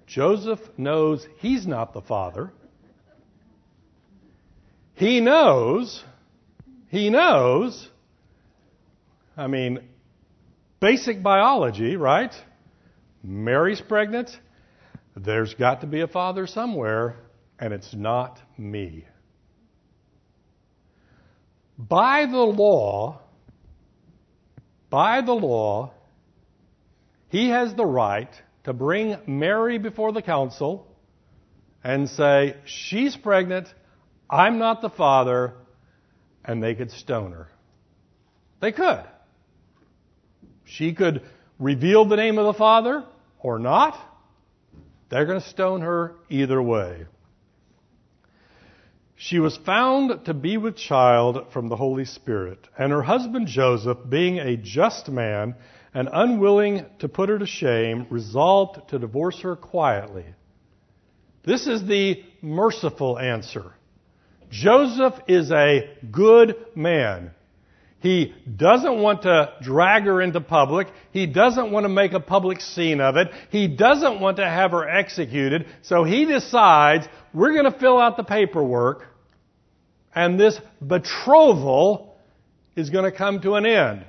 Joseph 0.06 0.60
knows 0.76 1.26
he's 1.38 1.66
not 1.66 1.92
the 1.92 2.00
father. 2.00 2.52
He 4.94 5.20
knows 5.20 6.02
he 6.90 7.08
knows, 7.08 7.88
I 9.36 9.46
mean, 9.46 9.78
basic 10.80 11.22
biology, 11.22 11.94
right? 11.94 12.34
Mary's 13.22 13.80
pregnant. 13.80 14.36
There's 15.16 15.54
got 15.54 15.82
to 15.82 15.86
be 15.86 16.00
a 16.00 16.08
father 16.08 16.48
somewhere, 16.48 17.16
and 17.60 17.72
it's 17.72 17.94
not 17.94 18.40
me. 18.58 19.06
By 21.88 22.26
the 22.26 22.36
law, 22.36 23.20
by 24.90 25.22
the 25.22 25.32
law, 25.32 25.92
he 27.28 27.48
has 27.48 27.74
the 27.74 27.86
right 27.86 28.30
to 28.64 28.72
bring 28.74 29.16
Mary 29.26 29.78
before 29.78 30.12
the 30.12 30.20
council 30.20 30.86
and 31.82 32.10
say, 32.10 32.56
She's 32.66 33.16
pregnant, 33.16 33.72
I'm 34.28 34.58
not 34.58 34.82
the 34.82 34.90
father, 34.90 35.54
and 36.44 36.62
they 36.62 36.74
could 36.74 36.90
stone 36.90 37.32
her. 37.32 37.48
They 38.60 38.72
could. 38.72 39.04
She 40.64 40.92
could 40.92 41.22
reveal 41.58 42.04
the 42.04 42.16
name 42.16 42.36
of 42.36 42.44
the 42.44 42.58
Father 42.58 43.04
or 43.38 43.58
not. 43.58 43.98
They're 45.08 45.24
going 45.24 45.40
to 45.40 45.48
stone 45.48 45.80
her 45.80 46.16
either 46.28 46.60
way. 46.60 47.06
She 49.22 49.38
was 49.38 49.58
found 49.58 50.24
to 50.24 50.32
be 50.32 50.56
with 50.56 50.76
child 50.76 51.52
from 51.52 51.68
the 51.68 51.76
Holy 51.76 52.06
Spirit, 52.06 52.66
and 52.78 52.90
her 52.90 53.02
husband 53.02 53.48
Joseph, 53.48 53.98
being 54.08 54.38
a 54.38 54.56
just 54.56 55.10
man 55.10 55.56
and 55.92 56.08
unwilling 56.10 56.86
to 57.00 57.08
put 57.10 57.28
her 57.28 57.38
to 57.38 57.44
shame, 57.44 58.06
resolved 58.08 58.88
to 58.88 58.98
divorce 58.98 59.38
her 59.40 59.56
quietly. 59.56 60.24
This 61.44 61.66
is 61.66 61.84
the 61.84 62.24
merciful 62.40 63.18
answer. 63.18 63.74
Joseph 64.48 65.20
is 65.28 65.52
a 65.52 65.98
good 66.10 66.56
man. 66.74 67.32
He 67.98 68.32
doesn't 68.56 69.02
want 69.02 69.22
to 69.22 69.52
drag 69.60 70.04
her 70.04 70.22
into 70.22 70.40
public. 70.40 70.88
He 71.12 71.26
doesn't 71.26 71.70
want 71.70 71.84
to 71.84 71.90
make 71.90 72.14
a 72.14 72.20
public 72.20 72.62
scene 72.62 73.02
of 73.02 73.16
it. 73.18 73.28
He 73.50 73.68
doesn't 73.68 74.20
want 74.20 74.38
to 74.38 74.48
have 74.48 74.70
her 74.70 74.88
executed. 74.88 75.66
So 75.82 76.04
he 76.04 76.24
decides 76.24 77.06
we're 77.34 77.52
going 77.52 77.70
to 77.70 77.78
fill 77.78 77.98
out 77.98 78.16
the 78.16 78.24
paperwork 78.24 79.09
and 80.14 80.38
this 80.38 80.58
betrothal 80.80 82.16
is 82.76 82.90
going 82.90 83.10
to 83.10 83.16
come 83.16 83.40
to 83.42 83.54
an 83.54 83.66
end. 83.66 84.04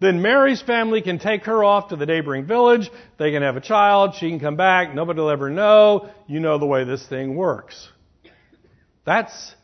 Then 0.00 0.22
Mary's 0.22 0.62
family 0.62 1.02
can 1.02 1.18
take 1.18 1.44
her 1.44 1.64
off 1.64 1.88
to 1.88 1.96
the 1.96 2.06
neighboring 2.06 2.46
village. 2.46 2.88
They 3.18 3.32
can 3.32 3.42
have 3.42 3.56
a 3.56 3.60
child. 3.60 4.14
She 4.14 4.28
can 4.30 4.38
come 4.38 4.56
back. 4.56 4.94
Nobody 4.94 5.20
will 5.20 5.30
ever 5.30 5.50
know. 5.50 6.10
You 6.28 6.38
know 6.38 6.58
the 6.58 6.66
way 6.66 6.84
this 6.84 7.04
thing 7.06 7.34
works. 7.34 7.88
That's 9.04 9.54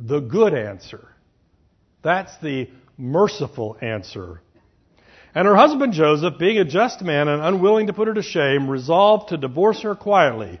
the 0.00 0.20
good 0.20 0.54
answer. 0.54 1.08
That's 2.02 2.36
the 2.38 2.68
merciful 2.98 3.76
answer. 3.80 4.40
And 5.34 5.46
her 5.46 5.54
husband 5.54 5.92
Joseph, 5.92 6.38
being 6.38 6.58
a 6.58 6.64
just 6.64 7.02
man 7.02 7.28
and 7.28 7.42
unwilling 7.42 7.88
to 7.88 7.92
put 7.92 8.08
her 8.08 8.14
to 8.14 8.22
shame, 8.22 8.68
resolved 8.70 9.28
to 9.28 9.36
divorce 9.36 9.82
her 9.82 9.94
quietly. 9.94 10.60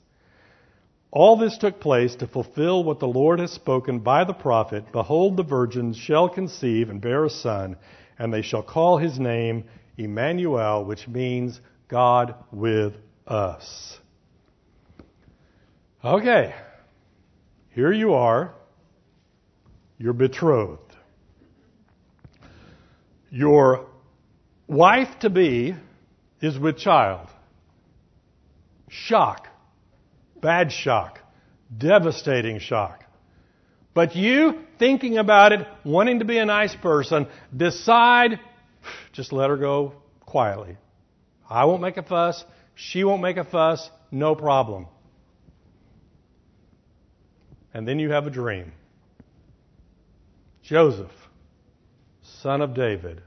All 1.11 1.35
this 1.35 1.57
took 1.57 1.81
place 1.81 2.15
to 2.15 2.27
fulfill 2.27 2.85
what 2.85 2.99
the 2.99 3.07
Lord 3.07 3.39
has 3.39 3.51
spoken 3.51 3.99
by 3.99 4.23
the 4.23 4.33
prophet 4.33 4.91
Behold, 4.93 5.35
the 5.35 5.43
virgin 5.43 5.93
shall 5.93 6.29
conceive 6.29 6.89
and 6.89 7.01
bear 7.01 7.25
a 7.25 7.29
son, 7.29 7.75
and 8.17 8.33
they 8.33 8.41
shall 8.41 8.63
call 8.63 8.97
his 8.97 9.19
name 9.19 9.65
Emmanuel, 9.97 10.85
which 10.85 11.07
means 11.07 11.59
God 11.89 12.35
with 12.51 12.93
us. 13.27 13.99
Okay, 16.03 16.55
here 17.71 17.91
you 17.91 18.13
are. 18.13 18.53
You're 19.97 20.13
betrothed. 20.13 20.95
Your 23.29 23.87
wife 24.67 25.19
to 25.19 25.29
be 25.29 25.75
is 26.41 26.57
with 26.57 26.77
child. 26.77 27.27
Shock. 28.89 29.50
Bad 30.41 30.71
shock. 30.71 31.19
Devastating 31.75 32.59
shock. 32.59 33.05
But 33.93 34.15
you, 34.15 34.61
thinking 34.79 35.17
about 35.17 35.51
it, 35.51 35.67
wanting 35.83 36.19
to 36.19 36.25
be 36.25 36.37
a 36.37 36.45
nice 36.45 36.75
person, 36.75 37.27
decide 37.55 38.39
just 39.13 39.31
let 39.31 39.49
her 39.49 39.57
go 39.57 39.93
quietly. 40.21 40.77
I 41.49 41.65
won't 41.65 41.81
make 41.81 41.97
a 41.97 42.03
fuss. 42.03 42.43
She 42.75 43.03
won't 43.03 43.21
make 43.21 43.37
a 43.37 43.43
fuss. 43.43 43.89
No 44.11 44.35
problem. 44.35 44.87
And 47.73 47.87
then 47.87 47.99
you 47.99 48.11
have 48.11 48.27
a 48.27 48.29
dream. 48.29 48.71
Joseph, 50.63 51.11
son 52.21 52.61
of 52.61 52.73
David, 52.73 53.21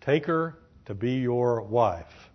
take 0.00 0.26
her 0.26 0.56
to 0.86 0.94
be 0.94 1.14
your 1.14 1.62
wife. 1.62 2.25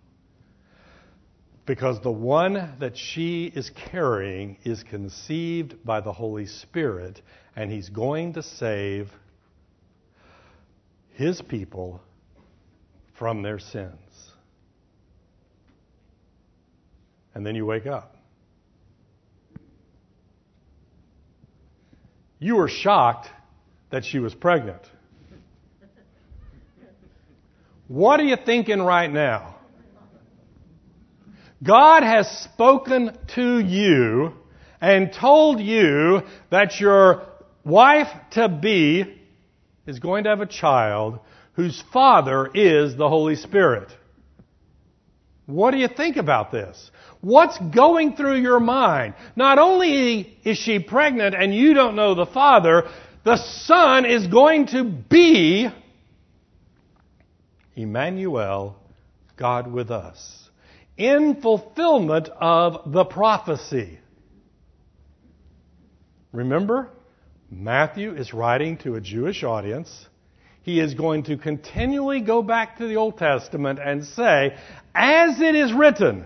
Because 1.64 2.00
the 2.00 2.10
one 2.10 2.74
that 2.80 2.96
she 2.96 3.44
is 3.46 3.70
carrying 3.70 4.56
is 4.64 4.82
conceived 4.82 5.84
by 5.84 6.00
the 6.00 6.12
Holy 6.12 6.46
Spirit, 6.46 7.22
and 7.54 7.70
he's 7.70 7.88
going 7.88 8.32
to 8.32 8.42
save 8.42 9.10
his 11.12 11.40
people 11.40 12.00
from 13.14 13.42
their 13.42 13.60
sins. 13.60 14.32
And 17.34 17.46
then 17.46 17.54
you 17.54 17.64
wake 17.64 17.86
up. 17.86 18.16
You 22.40 22.56
were 22.56 22.68
shocked 22.68 23.28
that 23.90 24.04
she 24.04 24.18
was 24.18 24.34
pregnant. 24.34 24.82
What 27.86 28.18
are 28.18 28.24
you 28.24 28.36
thinking 28.36 28.82
right 28.82 29.10
now? 29.10 29.51
God 31.62 32.02
has 32.02 32.28
spoken 32.28 33.16
to 33.34 33.58
you 33.58 34.32
and 34.80 35.12
told 35.12 35.60
you 35.60 36.22
that 36.50 36.80
your 36.80 37.22
wife 37.64 38.08
to 38.32 38.48
be 38.48 39.20
is 39.86 39.98
going 40.00 40.24
to 40.24 40.30
have 40.30 40.40
a 40.40 40.46
child 40.46 41.20
whose 41.54 41.82
father 41.92 42.50
is 42.52 42.96
the 42.96 43.08
Holy 43.08 43.36
Spirit. 43.36 43.92
What 45.46 45.72
do 45.72 45.76
you 45.76 45.88
think 45.88 46.16
about 46.16 46.50
this? 46.50 46.90
What's 47.20 47.58
going 47.58 48.16
through 48.16 48.40
your 48.40 48.58
mind? 48.58 49.14
Not 49.36 49.58
only 49.58 50.36
is 50.44 50.58
she 50.58 50.78
pregnant 50.78 51.34
and 51.34 51.54
you 51.54 51.74
don't 51.74 51.94
know 51.94 52.14
the 52.14 52.26
father, 52.26 52.88
the 53.24 53.36
son 53.36 54.04
is 54.04 54.26
going 54.26 54.66
to 54.68 54.84
be 54.84 55.68
Emmanuel, 57.76 58.76
God 59.36 59.72
with 59.72 59.90
us, 59.90 60.41
in 60.96 61.40
fulfillment 61.40 62.28
of 62.40 62.92
the 62.92 63.04
prophecy. 63.04 63.98
Remember, 66.32 66.90
Matthew 67.50 68.14
is 68.14 68.32
writing 68.32 68.78
to 68.78 68.94
a 68.94 69.00
Jewish 69.00 69.42
audience. 69.42 70.06
He 70.62 70.80
is 70.80 70.94
going 70.94 71.24
to 71.24 71.36
continually 71.36 72.20
go 72.20 72.42
back 72.42 72.78
to 72.78 72.86
the 72.86 72.96
Old 72.96 73.18
Testament 73.18 73.78
and 73.78 74.04
say, 74.04 74.56
as 74.94 75.40
it 75.40 75.54
is 75.54 75.72
written, 75.72 76.24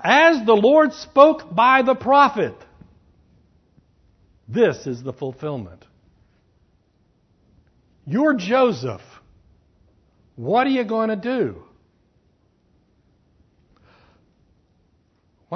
as 0.00 0.44
the 0.46 0.54
Lord 0.54 0.92
spoke 0.94 1.54
by 1.54 1.82
the 1.82 1.94
prophet. 1.94 2.54
This 4.48 4.86
is 4.86 5.02
the 5.02 5.12
fulfillment. 5.12 5.84
You're 8.06 8.34
Joseph. 8.34 9.02
What 10.36 10.66
are 10.66 10.70
you 10.70 10.84
going 10.84 11.10
to 11.10 11.16
do? 11.16 11.65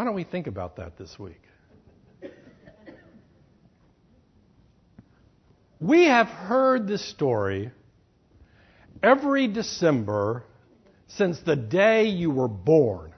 Why 0.00 0.04
don't 0.06 0.14
we 0.14 0.24
think 0.24 0.46
about 0.46 0.76
that 0.76 0.96
this 0.96 1.18
week? 1.18 1.42
We 5.78 6.06
have 6.06 6.26
heard 6.26 6.88
this 6.88 7.04
story 7.04 7.70
every 9.02 9.46
December 9.46 10.44
since 11.08 11.38
the 11.40 11.54
day 11.54 12.04
you 12.06 12.30
were 12.30 12.48
born. 12.48 13.12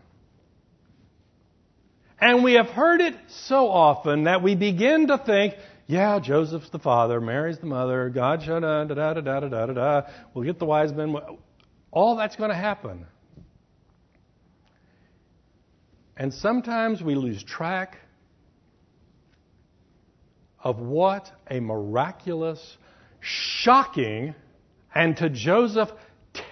And 2.20 2.42
we 2.42 2.54
have 2.54 2.66
heard 2.66 3.00
it 3.00 3.14
so 3.28 3.68
often 3.68 4.24
that 4.24 4.42
we 4.42 4.56
begin 4.56 5.06
to 5.06 5.18
think, 5.18 5.54
yeah, 5.86 6.18
Joseph's 6.18 6.70
the 6.70 6.80
father, 6.80 7.20
Mary's 7.20 7.58
the 7.58 7.66
mother, 7.66 8.10
God, 8.10 8.40
da 8.44 8.58
da 8.58 8.84
da 8.86 8.94
da 8.94 9.20
da 9.20 9.40
da 9.40 9.66
da 9.66 9.66
da. 9.66 10.02
We'll 10.34 10.44
get 10.44 10.58
the 10.58 10.66
wise 10.66 10.92
men. 10.92 11.14
All 11.92 12.16
that's 12.16 12.34
going 12.34 12.50
to 12.50 12.56
happen. 12.56 13.06
And 16.22 16.32
sometimes 16.32 17.02
we 17.02 17.16
lose 17.16 17.42
track 17.42 17.98
of 20.62 20.78
what 20.78 21.28
a 21.50 21.58
miraculous, 21.58 22.76
shocking, 23.18 24.32
and 24.94 25.16
to 25.16 25.28
Joseph 25.28 25.88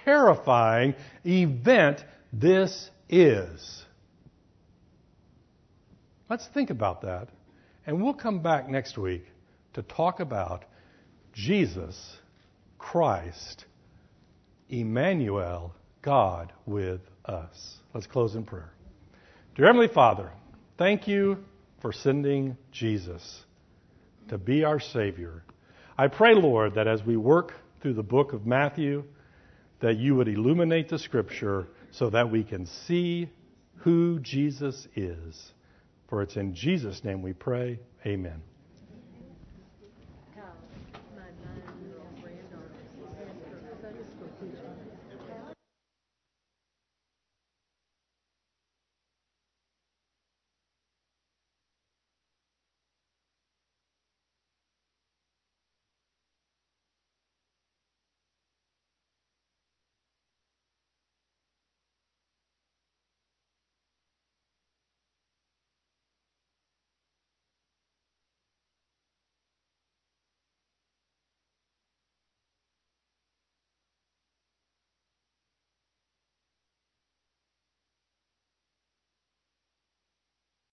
terrifying 0.05 0.97
event 1.25 2.05
this 2.33 2.91
is. 3.09 3.85
Let's 6.29 6.49
think 6.49 6.71
about 6.71 7.03
that. 7.03 7.29
And 7.87 8.03
we'll 8.03 8.14
come 8.14 8.43
back 8.43 8.68
next 8.68 8.99
week 8.99 9.23
to 9.75 9.83
talk 9.83 10.18
about 10.18 10.64
Jesus 11.33 12.16
Christ, 12.77 13.66
Emmanuel, 14.68 15.73
God 16.03 16.53
with 16.66 17.03
us. 17.25 17.77
Let's 17.95 18.09
close 18.09 18.35
in 18.35 18.43
prayer. 18.43 18.73
Dear 19.57 19.67
Heavenly 19.67 19.89
Father, 19.89 20.31
thank 20.79 21.09
you 21.09 21.39
for 21.81 21.93
sending 21.93 22.57
Jesus 22.71 23.45
to 24.29 24.39
be 24.39 24.63
our 24.63 24.79
Savior. 24.79 25.43
I 25.99 26.07
pray, 26.07 26.35
Lord, 26.35 26.75
that 26.75 26.87
as 26.87 27.03
we 27.03 27.17
work 27.17 27.55
through 27.83 27.95
the 27.95 28.03
book 28.03 28.33
of 28.33 28.47
Matthew, 28.47 29.05
that 29.81 29.97
you 29.97 30.15
would 30.15 30.29
illuminate 30.29 30.89
the 30.89 30.99
Scripture 30.99 31.67
so 31.91 32.11
that 32.11 32.31
we 32.31 32.45
can 32.45 32.67
see 32.67 33.29
who 33.79 34.21
Jesus 34.21 34.87
is. 34.95 35.53
For 36.09 36.23
it's 36.23 36.37
in 36.37 36.55
Jesus' 36.55 37.03
name 37.03 37.21
we 37.21 37.33
pray. 37.33 37.81
Amen. 38.07 38.43